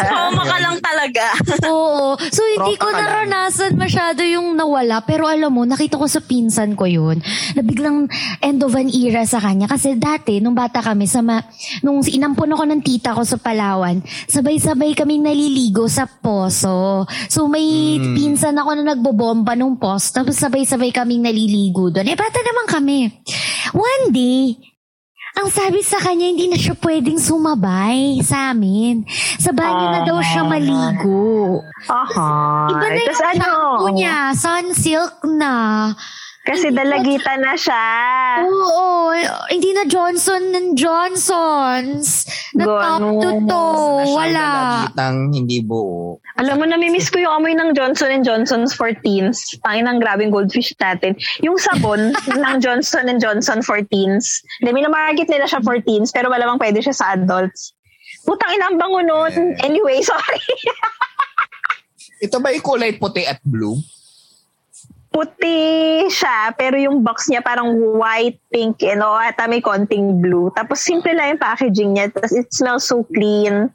[0.00, 1.24] Soma ka lang talaga.
[1.68, 2.16] Oo.
[2.16, 5.04] So, hindi Tropa ko naranasan masyado yung nawala.
[5.04, 7.20] Pero alam mo, nakita ko sa pinsan ko yun,
[7.52, 8.08] na biglang
[8.40, 9.68] end of an era sa kanya.
[9.68, 11.44] Kasi dati, nung bata kami, sa ma-
[11.84, 17.04] nung inampun ako ng tita ko sa Palawan, sabay-sabay kaming naliligo sa poso.
[17.28, 18.16] So, may Hmm.
[18.16, 20.16] pinsan ako na nagbobomba nung post.
[20.16, 22.08] Tapos sabay-sabay kaming naliligo doon.
[22.08, 22.98] Eh, bata naman kami.
[23.76, 24.56] One day,
[25.38, 29.06] ang sabi sa kanya, hindi na siya pwedeng sumabay sa amin.
[29.38, 31.62] Sa banyo na daw siya maligo.
[31.86, 32.66] Aha.
[32.74, 33.46] Iba na yung Tapos ano?
[33.46, 34.16] shampoo niya.
[34.34, 35.54] Sunsilk na.
[36.48, 37.84] Kasi dalagitan na siya.
[38.48, 39.12] Oo.
[39.52, 42.24] Hindi na Johnson and Johnsons.
[42.56, 44.16] Na top to toe.
[44.16, 44.48] Wala.
[44.88, 46.16] Dalagitang hindi buo.
[46.40, 49.44] Alam mo, namimiss ko yung amoy ng Johnson Johnson's for teens.
[49.60, 51.20] Tangin ng grabing goldfish natin.
[51.44, 54.40] Yung sabon ng Johnson Johnson for teens.
[54.64, 57.76] Hindi, minamarket nila siya for teens, pero malamang pwede siya sa adults.
[58.24, 59.52] Putang ina, ang bango nun.
[59.60, 60.40] Anyway, sorry.
[62.24, 63.78] Ito ba yung kulay puti at blue?
[65.18, 70.46] Puti siya, pero yung box niya parang white, pink, and oh, at may konting blue.
[70.54, 72.06] Tapos simple lang yung packaging niya.
[72.14, 73.66] Tapos it smells so clean.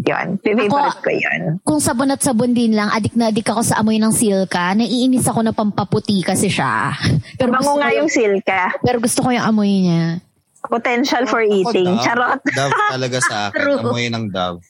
[0.00, 1.60] Yun, favorite Ako- ko yun.
[1.60, 4.72] Kung sabon at sabon din lang, adik na adik ako sa amoy ng silka.
[4.72, 6.96] Naiinis ako na pampaputi kasi siya.
[7.38, 8.72] Pero Bango gusto nga yung silka.
[8.80, 10.24] Pero gusto ko yung amoy niya.
[10.64, 11.92] Potential for eating.
[11.92, 12.04] Dove.
[12.08, 12.40] Charot.
[12.56, 13.56] Dove talaga sa akin.
[13.60, 13.84] True.
[13.84, 14.64] Amoy ng Dove.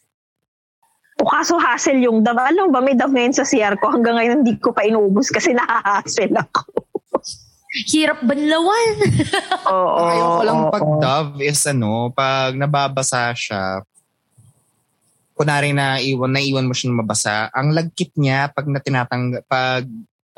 [1.20, 2.40] O kaso hassle yung dove.
[2.40, 3.92] Alam mo ba, may dove ngayon sa CR ko.
[3.92, 6.64] Hanggang ngayon hindi ko pa inuubos kasi nahahassle ako.
[7.92, 8.94] Hirap banlawan.
[9.70, 10.00] Oo.
[10.00, 10.82] Ang Ayoko lang oo, pag.
[10.98, 13.84] Dove is ano, pag nababasa siya,
[15.36, 19.86] kunwari na iwan, naiwan mo siya na mabasa, ang lagkit niya pag natinatang, pag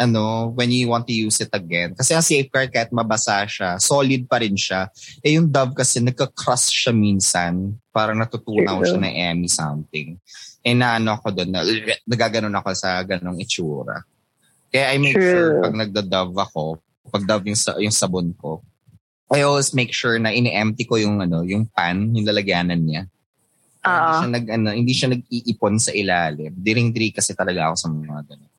[0.02, 1.94] ano, when you want to use it again.
[1.94, 4.90] Kasi ang safeguard kahit mabasa siya, solid pa rin siya.
[5.22, 7.78] Eh yung Dove kasi nagka-cross siya minsan.
[7.94, 8.88] Parang natutunaw True.
[8.88, 10.18] siya na emi something.
[10.62, 11.60] Eh naano ako doon, na,
[12.06, 14.06] nagaganon ako sa ganong itsura.
[14.70, 15.26] Kaya I make True.
[15.26, 16.62] sure pag nagda-Dove ako,
[17.10, 18.62] pag Dove yung, sa- yung sabon ko,
[19.32, 23.08] I always make sure na ini-empty ko yung ano, yung pan, yung lalagyanan niya.
[23.82, 24.14] Hindi Oo.
[24.14, 26.52] siya nag ano, hindi siya nag-iipon sa ilalim.
[26.54, 28.50] Diring-diri kasi talaga ako sa mga ganun.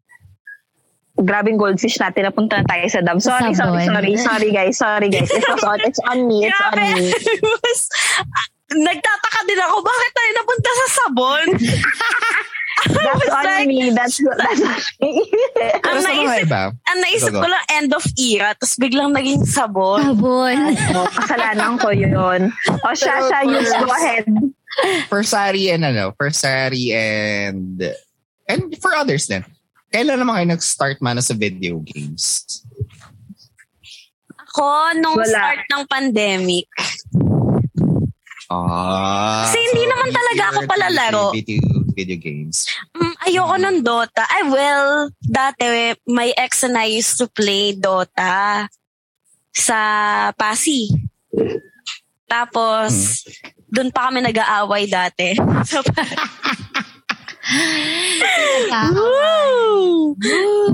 [1.14, 2.26] Grabing goldfish natin.
[2.26, 3.22] Napunta na tayo sa dove.
[3.22, 3.94] Sorry, sorry, Sabon.
[3.94, 4.14] sorry.
[4.18, 4.76] Sorry, guys.
[4.82, 5.30] Sorry, guys.
[5.30, 6.50] It's, on, it's on me.
[6.50, 7.14] It's on me.
[8.74, 11.48] Nagtataka din ako, bakit tayo napunta sa sabon?
[12.84, 13.94] That's on like- me.
[13.96, 15.24] That's, that's on me.
[15.88, 20.04] Ang naisip, ang naisip ko lang end of era, tapos biglang naging sabon.
[20.04, 20.58] Sabon.
[20.92, 22.52] Oh, kasalanan ko yun.
[22.84, 24.26] O siya, Pero siya, you go ahead.
[25.08, 27.78] for Sari and ano, for Sari and
[28.50, 29.46] and for others din.
[29.94, 32.66] Kailan naman kayo nag-start man sa video games?
[34.34, 35.30] Ako, nung Wala.
[35.30, 36.66] start ng pandemic,
[38.54, 41.24] Ah, Kasi hindi naman talaga ako palalaro.
[41.34, 42.70] Video, video games.
[42.94, 44.24] mm, ayoko ng Dota.
[44.30, 45.66] Ay, well, dati,
[46.06, 48.70] my ex and I used to play Dota
[49.50, 49.80] sa
[50.34, 50.90] Pasi.
[52.26, 53.22] Tapos,
[53.68, 55.34] doon pa kami nag-aaway dati.
[55.64, 55.82] So,
[58.94, 60.16] Woo!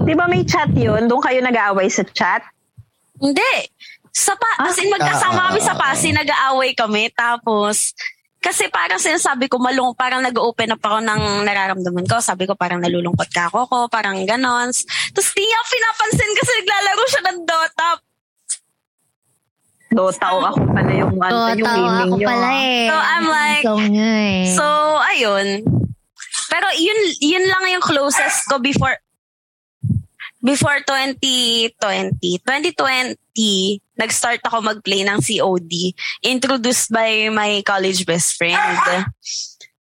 [0.06, 1.10] Di ba may chat yun?
[1.10, 2.46] Doon kayo nag-aaway sa chat?
[3.20, 3.68] Hindi.
[4.20, 7.08] Sa pa, as in, magkasama Ah, kami sa ah, Pasig, nag-aaway kami.
[7.16, 7.96] Tapos,
[8.44, 12.20] kasi parang sinasabi ko, malung, parang nag-open up ako ng nararamdaman ko.
[12.20, 14.72] Sabi ko, parang nalulungkot ka ako ko, parang ganon.
[15.16, 17.90] Tapos, di niya pinapansin kasi naglalaro siya ng Dota.
[19.90, 22.28] Dota o ako pala yung, ano, Oo, yung gaming ako nyo.
[22.28, 22.60] pala ah.
[22.60, 22.88] eh.
[22.92, 23.64] So, I'm like,
[23.96, 24.40] eh.
[24.52, 24.66] So,
[25.16, 25.48] ayun.
[26.50, 29.00] Pero yun, yun lang yung closest ko before
[30.40, 31.76] before 2020.
[32.44, 35.92] 2020, nag-start ako mag-play ng COD.
[36.24, 38.56] Introduced by my college best friend.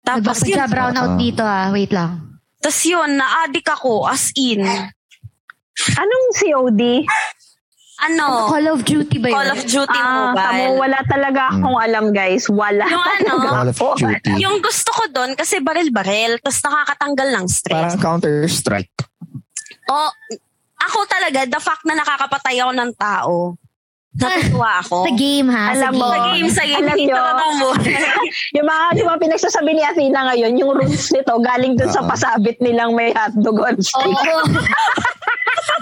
[0.01, 1.67] Tapos yun, Nagpapasya brown out dito ah.
[1.69, 2.39] Wait lang.
[2.57, 4.63] tapos yun, na-addict ako as in.
[5.91, 7.03] Anong COD?
[7.97, 8.51] Ano?
[8.51, 9.35] Call of Duty ba yun?
[9.35, 10.35] Call of Duty Ah, Mobile.
[10.35, 12.43] tamo, wala talaga akong alam guys.
[12.47, 12.83] Wala.
[12.85, 14.31] Yung ano, Call of Duty.
[14.37, 17.75] yung gusto ko doon kasi baril-baril, tapos nakakatanggal ng stress.
[17.75, 18.93] Parang Counter-Strike.
[19.85, 19.95] O,
[20.77, 23.33] ako talaga, the fact na nakakapatay ako ng tao,
[24.15, 24.97] natutuwa ako.
[25.05, 25.65] Sa game ha?
[25.71, 27.93] Alam sa mo, Sa game, sa game, alam nyo, totoong buhay.
[28.55, 32.09] yung mga, yung mga pinagsasabi ni Athena ngayon, yung roots nito, galing dun sa Oo.
[32.09, 34.07] pasabit nilang may hotdog on stick.
[34.07, 34.43] Oo.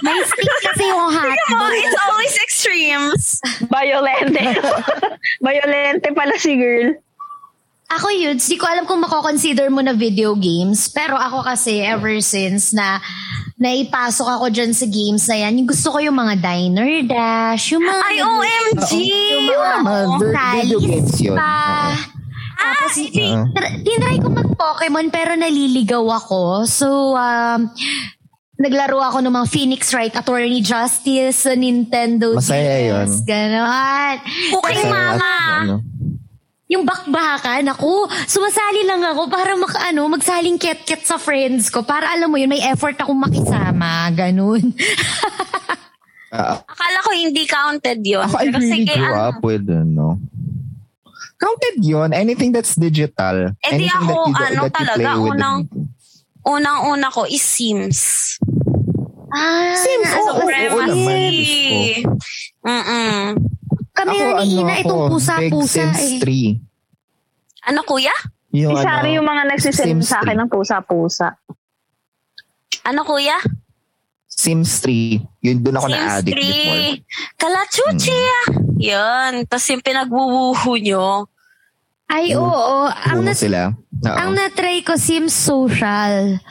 [0.03, 1.71] May stick kasi yung hotdog.
[1.79, 3.23] it's always extremes.
[3.71, 4.59] Violente.
[5.39, 6.91] Violente pala si girl.
[7.88, 10.91] Ako yun, di ko alam kung mako-consider mo na video games.
[10.91, 12.99] Pero ako kasi, ever since na
[13.58, 17.84] naipasok ako dyan sa games na yan, yung gusto ko yung mga diner dash, yung
[17.86, 18.01] mga...
[18.01, 18.91] Ay, OMG!
[19.47, 20.01] Yung mga
[20.58, 21.38] video games yun.
[21.38, 21.54] pa.
[21.93, 22.22] Oo.
[22.64, 22.95] Tapos,
[23.84, 26.64] tinry ko mag-Pokemon pero naliligaw ako.
[26.68, 27.72] So, um,
[28.56, 32.88] naglaro ako ng mga Phoenix Wright, Attorney Justice sa Nintendo Masaya DS.
[32.88, 33.08] yun.
[33.28, 34.16] Ganon.
[34.54, 35.34] Cooking Masaya at Mama!
[35.60, 35.76] ano.
[36.74, 37.89] Yung bakbakan, ako,
[38.26, 41.82] sumasali lang ako para maka, ano, magsaling ket-ket sa friends ko.
[41.82, 44.09] Para alam mo yun, may effort akong makisama.
[44.11, 44.74] Ganun.
[46.34, 48.26] Ah, Akala ko hindi counted yun.
[48.26, 50.17] Ako, I Pero really sige, grew ano, up with, ano,
[51.38, 52.09] counted yun.
[52.09, 53.53] Anything that's digital.
[53.61, 55.30] Eh, di anything ako, that you, ano, that you talaga, play with.
[55.30, 55.69] unang-
[56.41, 57.99] unang-una ko is Sims.
[59.30, 62.01] ah, Sims, oo, oo, Supremacy.
[62.01, 62.17] naman.
[62.65, 63.21] Mm-mm.
[63.94, 66.20] Kami Ako, na ni ano Ina, ako, itong big pusa-pusa Sims eh.
[66.20, 67.70] 3.
[67.70, 68.16] Ano kuya?
[68.52, 70.39] Yung, Si Shari ano, yung mga nagsisend Sims sa akin 3.
[70.39, 71.28] ng pusa-pusa.
[72.84, 73.38] Ano kuya?
[74.26, 75.22] Sims 3.
[75.39, 76.82] Yun, doon ako Sims na-addict before.
[77.00, 77.38] 3.
[77.38, 78.46] Kalachuchi ah.
[78.76, 79.32] Yun.
[79.46, 81.08] Tapos yung pinagbubuho nyo.
[82.06, 82.86] Ay, oo.
[82.86, 83.72] Ang, Puno nat- sila.
[83.72, 84.10] Oo.
[84.12, 86.41] ang natry ko, Sims Social.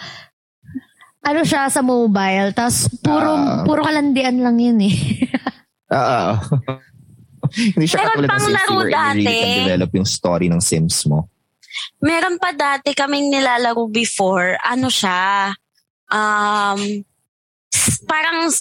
[1.20, 2.51] Ano siya sa mobile.
[2.51, 3.62] Tapos puro, Ah.
[3.62, 4.97] puro kalandian lang yun eh.
[5.88, 6.30] Oo.
[7.53, 9.24] Hindi siya Meron katulad ng Sims you really dati.
[9.28, 11.28] can develop yung story ng Sims mo.
[12.03, 14.61] Meron pa dati kaming nilalaro before.
[14.61, 15.53] Ano siya?
[16.12, 17.05] Um,
[18.05, 18.53] parang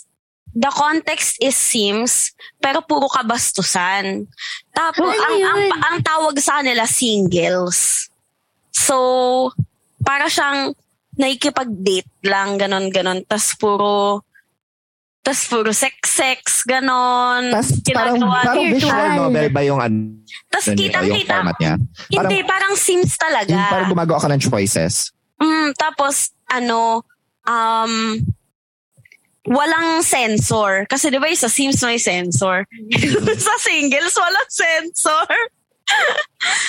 [0.51, 4.27] the context is Sims, pero puro kabastusan.
[4.71, 8.11] Tapos, ang, ang, ang tawag sa kanila, singles.
[8.71, 9.51] So,
[10.03, 10.75] para siyang
[11.15, 13.27] nakikipag-date lang, ganon-ganon.
[13.27, 14.23] Tapos puro,
[15.21, 17.53] tapos puro sex-sex, ganon.
[17.53, 20.17] Tapos parang, parang visual novel ba yung, ano,
[20.49, 21.37] Tapos yun, kitang yung kita.
[22.09, 23.53] Hindi, parang Sims talaga.
[23.53, 25.13] Yung parang gumagawa ka ng choices.
[25.37, 27.05] Mm, tapos, ano,
[27.45, 28.17] um,
[29.45, 30.89] walang sensor.
[30.89, 32.65] Kasi di ba sa Sims may sensor?
[33.45, 35.29] sa singles, walang sensor.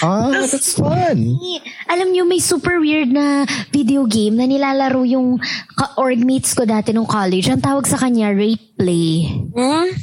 [0.02, 1.38] Ah, that's fun.
[1.86, 5.38] Alam niyo, may super weird na video game na nilalaro yung
[5.78, 7.46] ka- orgmates ko dati nung college.
[7.46, 9.30] Ang tawag sa kanya, Rape Play.
[9.54, 9.94] Hmm?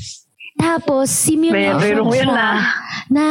[0.55, 2.63] Tapos, simulation yun siya ah.
[3.11, 3.26] na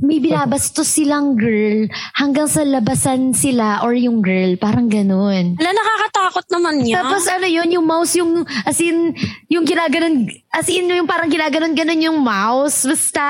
[0.00, 1.84] may binabastos silang girl
[2.16, 4.56] hanggang sa labasan sila or yung girl.
[4.56, 5.56] Parang ganun.
[5.58, 6.96] Wala, nakakatakot naman yan.
[6.96, 9.12] Tapos ano yun, yung mouse yung, as in,
[9.52, 12.88] yung ginaganon, as in, yung parang ginaganon-ganon yung mouse.
[12.88, 13.26] Basta,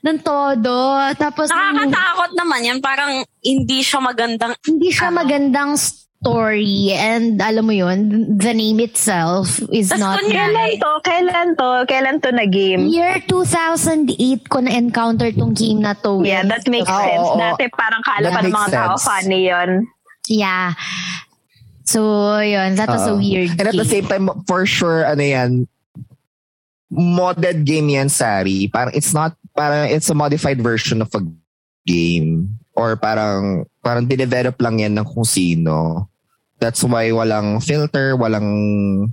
[0.00, 0.96] ng todo.
[1.20, 2.78] Tapos, nakakatakot naman yan.
[2.80, 4.56] Parang hindi siya magandang...
[4.64, 5.22] hindi siya Ano?
[5.22, 5.76] magandang
[6.26, 8.02] story and alam mo yun,
[8.34, 10.92] the name itself is Tas not kunyari- Kailan to?
[11.00, 11.68] Kailan to?
[11.86, 12.90] Kailan to na game?
[12.90, 14.10] Year 2008
[14.50, 16.26] ko na-encounter tong game na to.
[16.26, 17.22] Yeah, that makes Ah, sense.
[17.22, 17.38] oo.
[17.38, 19.06] Dati parang kala pa ng mga tao sense.
[19.06, 19.86] funny yun.
[20.26, 20.74] Yeah.
[21.86, 22.02] So,
[22.42, 22.74] yun.
[22.74, 23.22] That was a Oo.
[23.22, 23.94] weird And at the game.
[24.02, 25.50] same time, for sure, ano yan,
[26.90, 28.66] modded game yan, Sari.
[28.66, 31.22] Parang it's not, parang it's a modified version of a
[31.86, 32.58] game.
[32.74, 36.08] Or parang, parang dinevelop lang yan ng kung sino.
[36.56, 38.48] That's why walang filter, walang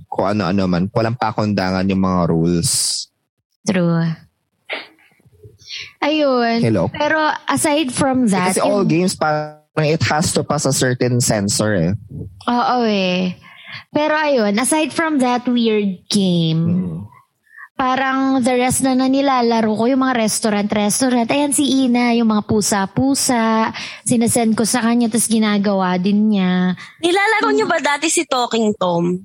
[0.08, 0.88] kung ano-ano man.
[0.88, 3.06] Walang pakundangan yung mga rules.
[3.68, 4.00] True.
[6.00, 6.60] Ayun.
[6.60, 6.88] Hello?
[6.88, 7.16] Pero
[7.48, 11.74] aside from that, Kasi all yung- games, parang it has to pass a certain sensor
[11.74, 11.92] eh.
[12.48, 13.36] Oo eh.
[13.90, 17.00] Pero ayun, aside from that weird game, Mm.
[17.74, 21.26] Parang the rest na na nilalaro ko, yung mga restaurant-restaurant.
[21.30, 23.74] Ayan si Ina, yung mga pusa-pusa.
[24.06, 26.78] Sinasend ko sa kanya, tapos ginagawa din niya.
[27.02, 29.18] Nilalaro nyo ba dati si Talking Tom?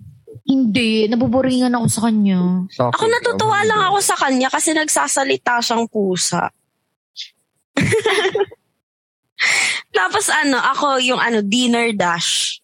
[0.49, 2.65] Hindi, nabuboringan ako sa kanya.
[2.73, 6.49] Ako natutuwa lang ako sa kanya kasi nagsasalita siyang pusa.
[9.97, 12.61] Tapos ano, ako yung ano, Dinner Dash.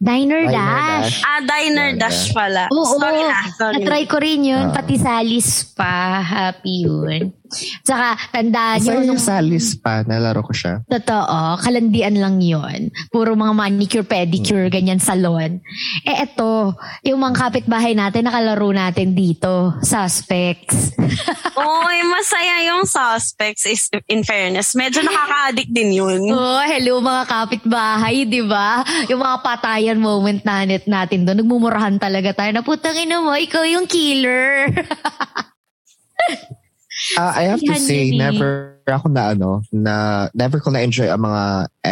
[0.00, 1.20] Diner, Diner Dash.
[1.20, 1.28] Dash.
[1.28, 2.72] Ah, Diner Diner Dash pala.
[2.72, 3.84] Oo, sorry na, sorry.
[3.84, 4.72] natry ko rin yun.
[4.72, 4.80] Ah.
[4.80, 6.24] Pati salis pa.
[6.24, 7.36] Happy yun.
[7.82, 10.86] Tsaka, tandaan nyo, Masaya nung yung Salis pa, nalaro ko siya.
[10.86, 12.94] Totoo, kalandian lang yon.
[13.10, 15.58] Puro mga manicure, pedicure, ganyan salon.
[16.06, 20.94] Eh eto, yung mga kapitbahay natin, nakalaro natin dito, suspects.
[21.58, 24.78] Oy, masaya yung suspects is in fairness.
[24.78, 26.30] Medyo nakaka-addict din yun.
[26.30, 28.86] oh, hello mga kapitbahay, di ba?
[29.10, 33.66] Yung mga patayan moment natin, natin doon, nagmumurahan talaga tayo na putang ina mo, ikaw
[33.66, 34.70] yung killer.
[37.16, 41.42] Ah, I have to say, never ako na ano, na never ko na-enjoy ang mga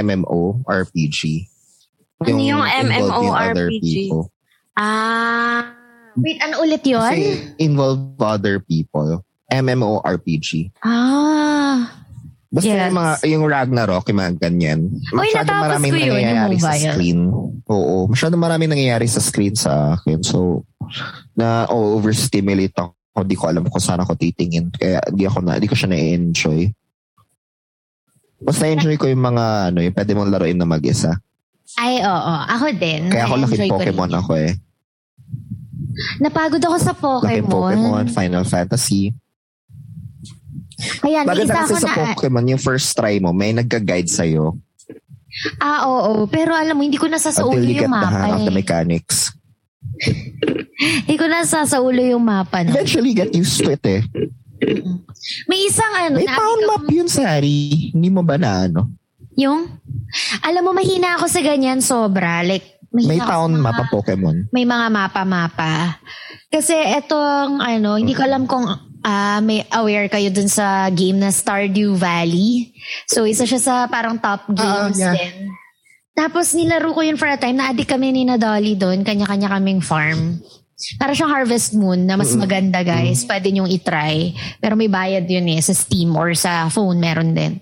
[0.02, 1.46] MMO, RPG.
[2.26, 4.10] Ano yung involving other MMORPG?
[4.74, 5.70] Ah.
[6.18, 6.98] Wait, ano ulit yun?
[6.98, 9.22] Kasi involve other people.
[9.48, 10.74] MMORPG.
[10.82, 11.94] Ah.
[12.48, 12.88] Basta Yes.
[12.88, 14.80] yung mga, yung Ragnarok, yung mga ganyan.
[15.12, 17.20] Masyado natapos maraming ko yun, yung nangyayari sa screen.
[17.68, 20.18] Oo, masyado maraming nangyayari sa screen sa akin.
[20.24, 20.64] So,
[21.36, 22.97] na oh, overstimulate ako.
[23.22, 24.70] Hindi ko alam kung saan ako titingin.
[24.74, 26.68] Kaya di ako na, di ko siya na-enjoy.
[28.44, 31.18] Mas na-enjoy ko yung mga, ano, yung pwede mong laruin na mag-isa.
[31.76, 32.34] Ay, oo.
[32.48, 33.12] Ako din.
[33.12, 34.52] Kaya ako laki Pokemon ako eh.
[36.22, 37.74] Napagod ako sa Laki Pokemon.
[37.74, 39.12] Pokemon, Final Fantasy.
[41.02, 41.96] Ayan, may Maganda kasi ako sa na...
[42.14, 44.54] Pokemon, yung first try mo, may nagga-guide sa'yo
[45.60, 46.26] Ah, oo.
[46.26, 48.34] Pero alam mo, hindi ko nasa sa ulo until you get yung the mapa hang
[48.34, 48.58] of the eh.
[48.58, 49.16] mechanics.
[51.06, 52.74] Hindi ko nasa sa ulo yung mapa na.
[52.74, 54.02] Eventually, get used to it eh.
[55.50, 57.90] May isang ano, May town map yun, Sari.
[57.94, 58.98] Hindi mo ba na ano?
[59.38, 59.70] yung,
[60.42, 62.42] alam mo, mahina ako sa ganyan sobra.
[62.42, 64.36] Like, mahina May town sa mga- map ang Pokemon.
[64.50, 66.02] May mga mapa-mapa.
[66.50, 68.66] Kasi etong, ano, hindi ko alam kung
[69.06, 72.74] ah, may aware kayo dun sa game na Stardew Valley.
[73.06, 75.14] So, isa siya sa parang top games yeah.
[75.14, 75.54] din.
[76.18, 77.62] Tapos nilaro ko yun for a time.
[77.62, 79.06] Na-addict kami ni na Dolly doon.
[79.06, 80.42] Kanya-kanya kaming farm.
[80.94, 83.26] Para siyang Harvest Moon na mas maganda guys.
[83.26, 84.38] Pwede niyong itry.
[84.62, 85.58] Pero may bayad yun eh.
[85.58, 87.58] Sa Steam or sa phone meron din.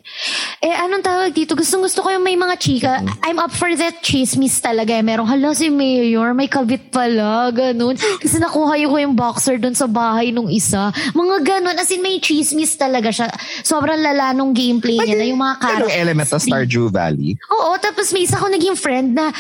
[0.61, 1.57] Eh anong tawag dito?
[1.57, 3.01] Gustong gusto ko yung may mga chika.
[3.25, 5.01] I'm up for that chismis talaga eh.
[5.01, 6.37] Merong hala si Mayor.
[6.37, 7.49] May kabit pala.
[7.57, 7.97] Ganun.
[7.97, 10.93] Kasi nakuha ko yung boxer doon sa bahay nung isa.
[11.17, 11.77] Mga ganun.
[11.81, 13.33] As in may chismis talaga siya.
[13.65, 15.97] Sobrang lala nung gameplay niya na yung mga characters.
[15.97, 17.41] element sa Stardew Valley?
[17.49, 19.33] Oo, tapos may isa ko naging friend na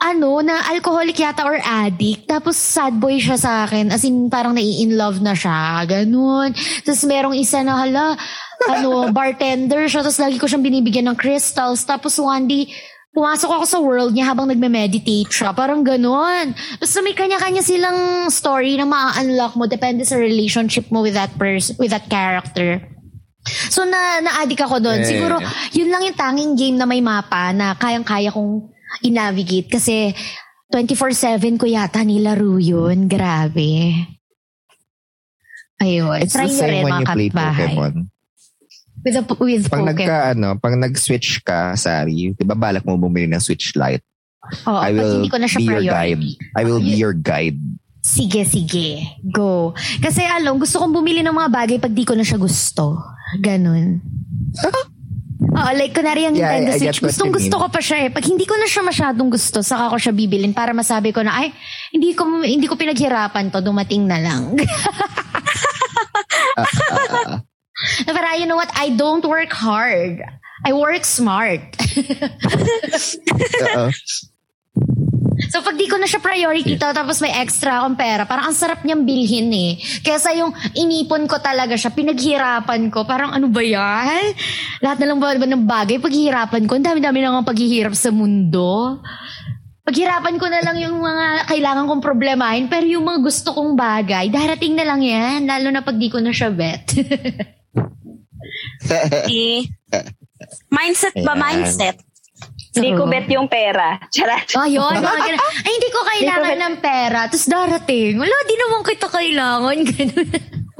[0.00, 2.24] ano, na alcoholic yata or addict.
[2.24, 3.92] Tapos sad boy siya sa akin.
[3.92, 5.84] As in, parang nai-in love na siya.
[5.84, 6.56] Ganun.
[6.56, 8.16] Tapos merong isa na, hala,
[8.64, 10.00] ano, bartender siya.
[10.00, 11.84] Tapos lagi ko siyang binibigyan ng crystals.
[11.84, 12.72] Tapos one day,
[13.12, 15.52] pumasok ako sa world niya habang nagme-meditate siya.
[15.52, 16.56] Parang ganun.
[16.80, 19.68] Tapos may kanya-kanya silang story na ma-unlock mo.
[19.68, 22.80] Depende sa relationship mo with that person, with that character.
[23.68, 25.04] So na na-addict ako doon.
[25.04, 25.08] Eh.
[25.08, 25.36] Siguro
[25.76, 30.12] yun lang yung tanging game na may mapa na kayang-kaya kong i-navigate kasi
[30.70, 33.10] 24/7 ko yata nilaro yun.
[33.10, 33.94] Grabe.
[35.80, 36.18] Ayun.
[36.20, 37.72] It's Try the same rin when you play kapitbahay.
[37.74, 37.94] Pokemon.
[39.00, 39.88] With, a, with Pag Pokemon.
[39.96, 44.04] nagka, ano, pag nag-switch ka, Sari, di ba balak mo bumili ng Switch Lite?
[44.68, 45.90] Oo, I will hindi ko na siya be your priority.
[45.96, 46.24] guide.
[46.56, 47.60] I will be your guide.
[48.00, 49.04] Sige, sige.
[49.24, 49.72] Go.
[50.00, 52.96] Kasi alam, gusto kong bumili ng mga bagay pag di ko na siya gusto.
[53.40, 54.00] Ganun.
[55.50, 57.62] Oo, like kunwari yung Yeah, Nintendo I- I get Switch, what gustong gusto mean.
[57.62, 58.10] ko pa siya eh.
[58.10, 61.42] Pag hindi ko na siya masyadong gusto, saka ko siya bibilin para masabi ko na,
[61.42, 61.50] ay,
[61.90, 64.54] hindi ko, hindi ko pinaghirapan to, dumating na lang.
[68.06, 70.20] Na Para you know what, I don't work hard.
[70.68, 71.64] I work smart.
[73.64, 73.88] Oo.
[75.48, 78.56] So pag di ko na siya priority to, tapos may extra akong pera, parang ang
[78.56, 79.72] sarap niyang bilhin eh.
[80.04, 84.36] Kesa yung inipon ko talaga siya, pinaghirapan ko, parang ano ba yan?
[84.84, 88.12] Lahat na lang ba, ba ng bagay, paghihirapan ko, ang dami-dami lang ang paghihirap sa
[88.12, 89.00] mundo.
[89.86, 94.28] Paghirapan ko na lang yung mga kailangan kong problemahin, pero yung mga gusto kong bagay,
[94.28, 96.84] darating na lang yan, lalo na pag di ko na siya bet.
[99.30, 99.62] Eh,
[100.72, 101.38] mindset ba?
[101.38, 101.62] Ayan.
[101.62, 102.09] Mindset.
[102.70, 103.98] Hindi ko bet yung pera.
[104.14, 104.46] Charat.
[104.54, 105.42] Ayun, mga ganun.
[105.66, 107.20] Ay, hindi ko kailangan ng pera.
[107.26, 108.14] Tapos darating.
[108.14, 109.76] Wala, di naman kita kailangan.
[109.90, 110.28] Ganun.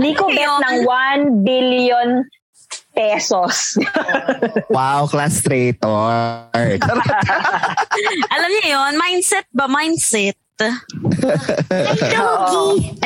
[0.01, 2.09] Hindi ko bet ng 1 billion
[2.95, 3.77] pesos.
[4.75, 6.49] wow, class traitor.
[8.31, 9.67] Alam niyo yon mindset ba?
[9.67, 10.39] Mindset.
[10.61, 13.01] Ay, doggy.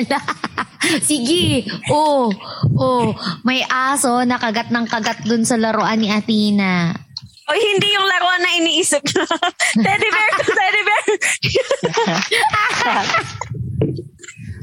[1.01, 1.65] Sige.
[1.89, 2.29] Oh,
[2.77, 3.15] oh.
[3.47, 7.04] May aso nakagat ng kagat dun sa laruan ni Athena.
[7.45, 9.25] O hindi yung laruan na iniisip na.
[9.85, 11.05] teddy bear to teddy bear.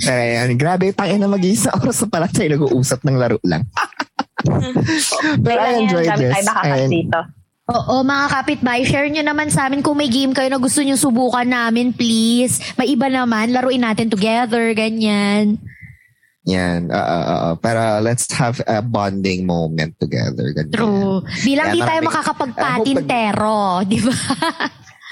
[0.11, 3.69] Ayan, grabe, tangin na mag-iisa oras na pala tayo nag-uusap ng laro lang.
[5.45, 6.41] Pero I enjoyed this.
[6.41, 7.19] makakat And dito.
[7.71, 10.97] Oo, mga kapitbahay, share nyo naman sa amin kung may game kayo na gusto nyo
[10.97, 12.59] subukan namin, please.
[12.75, 15.61] May iba naman, laruin natin together, ganyan.
[16.43, 16.89] Yan.
[16.89, 20.49] Uh, uh, uh, para let's have a bonding moment together.
[20.51, 20.73] Ganyan.
[20.73, 21.21] True.
[21.45, 24.13] Bilang Kaya di tayo makakapagpatintero, di ba?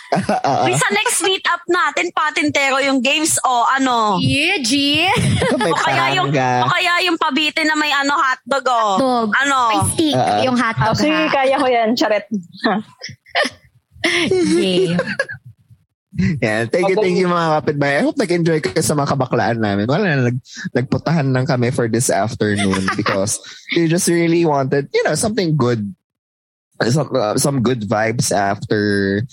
[0.09, 4.17] Uh, Uy, sa next meet up natin, patintero yung games o ano?
[4.17, 5.05] Yeah, G.
[5.53, 8.81] o kaya yung o kaya yung pabite na may ano hotdog o.
[8.97, 9.29] Hotdog.
[9.37, 9.57] Ano?
[9.69, 10.41] May stick, Ah, ah.
[10.41, 11.29] yung Ah, hotdog sige, ha.
[11.29, 11.89] kaya ko yan.
[11.93, 12.25] Charet.
[16.19, 16.67] Yeah.
[16.67, 18.03] Thank you, thank you mga kapitbahay.
[18.03, 19.87] I hope nag-enjoy kayo sa mga kabaklaan namin.
[19.87, 20.37] Wala na, nag,
[20.75, 23.39] nagputahan lang kami for this afternoon because
[23.71, 25.95] we just really wanted, you know, something good.
[26.79, 29.23] Some, uh, some good vibes after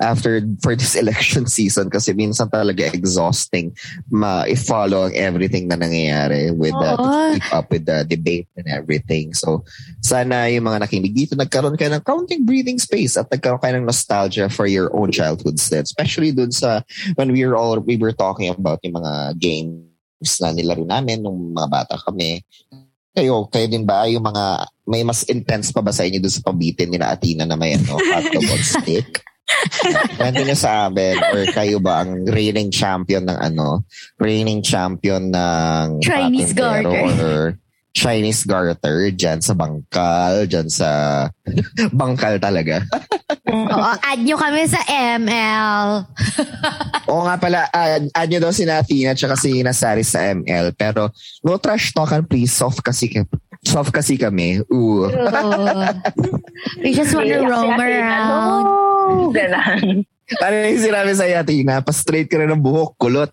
[0.00, 3.74] after for this election season kasi minsan talaga exhausting
[4.10, 7.34] ma-follow ang everything na nangyayari with the, Oo.
[7.34, 9.34] keep up with the debate and everything.
[9.34, 9.62] So,
[10.02, 13.88] sana yung mga nakinig dito, nagkaroon kayo ng counting breathing space at nagkaroon kayo ng
[13.88, 15.84] nostalgia for your own childhoods din.
[15.84, 16.82] Especially dun sa,
[17.14, 21.52] when we were all, we were talking about yung mga games na nilaro namin nung
[21.52, 22.42] mga bata kami.
[23.14, 26.42] Kayo, kayo din ba yung mga, may mas intense pa ba sa inyo dun sa
[26.42, 29.22] pabitin nila Atina na may ano, hotdog on stick?
[30.16, 33.84] Kwento nyo sa amin or kayo ba ang reigning champion ng ano,
[34.16, 37.04] reigning champion ng Chinese garter.
[37.20, 37.60] or
[37.94, 40.90] Chinese garter dyan sa bangkal, dyan sa
[42.00, 42.82] bangkal talaga.
[43.46, 46.02] Oo, add nyo kami sa ML.
[47.14, 50.74] Oo nga pala, add, add nyo daw si Natina at si Nasari sa ML.
[50.74, 51.14] Pero
[51.46, 53.06] no trash talkan please, soft kasi
[53.64, 54.62] soft kasi kami.
[54.70, 55.08] Ooh.
[55.08, 55.64] Oo.
[56.84, 58.64] We just want to roam around.
[58.64, 60.06] No, ganon.
[60.40, 61.84] Ano yung sinabi sa Tina?
[61.84, 63.32] Pa-straight ka na ng buhok, kulot.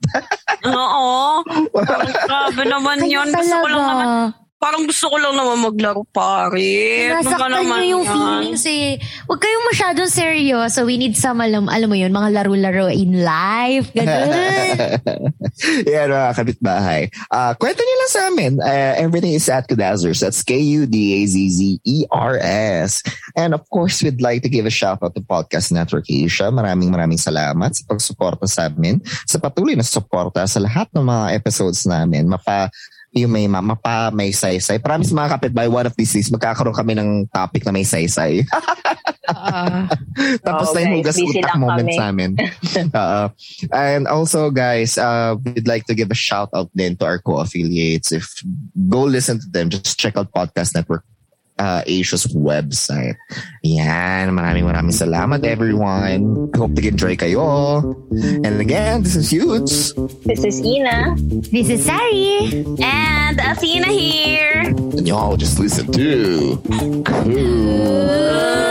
[0.68, 1.42] Oo.
[2.28, 3.32] Grabe naman yun.
[3.32, 4.10] Gusto ko lang naman,
[4.62, 7.10] parang gusto ko lang naman maglaro, pare.
[7.10, 8.14] Ano Nasaktan naman nyo yung yan?
[8.14, 9.02] feelings eh.
[9.26, 10.86] Huwag kayong masyadong seryoso.
[10.86, 13.90] We need some, alam, alam mo yun, mga laro-laro in life.
[13.98, 14.30] Ganun.
[15.90, 17.10] Yan mga kapitbahay.
[17.34, 18.62] Uh, kwento nyo lang sa amin.
[18.62, 20.22] Uh, everything is at Kudazzers.
[20.22, 20.92] That's K-U-D-A-Z-Z-E-R-S.
[23.34, 26.54] And of course, we'd like to give a shout out to Podcast Network Asia.
[26.54, 29.02] Maraming maraming salamat sa pagsuporta sa amin.
[29.26, 32.30] Sa patuloy na suporta sa lahat ng mga episodes namin.
[32.30, 32.70] Mapa
[33.12, 34.80] yung may mama pa, may saysay.
[34.80, 38.48] Promise mga kapitbahay, one of these days, magkakaroon kami ng topic na may saysay.
[40.48, 41.98] Tapos Oo, na yung hugas utak moment kami.
[42.00, 42.32] sa amin.
[43.04, 43.24] Oo.
[43.76, 48.12] and also guys, uh, we'd like to give a shout out then to our co-affiliates.
[48.12, 48.28] If
[48.88, 51.04] go listen to them, just check out Podcast Network
[51.60, 53.18] uh, Asia's website.
[53.64, 56.50] Yan, maraming maraming salamat everyone.
[56.56, 57.84] Hope nag-enjoy kayo.
[58.46, 59.94] And again, this is Yudes.
[60.24, 61.16] This is Ina.
[61.52, 62.64] This is Sari.
[62.80, 64.72] And Athena here.
[64.72, 68.71] And y'all just listen to And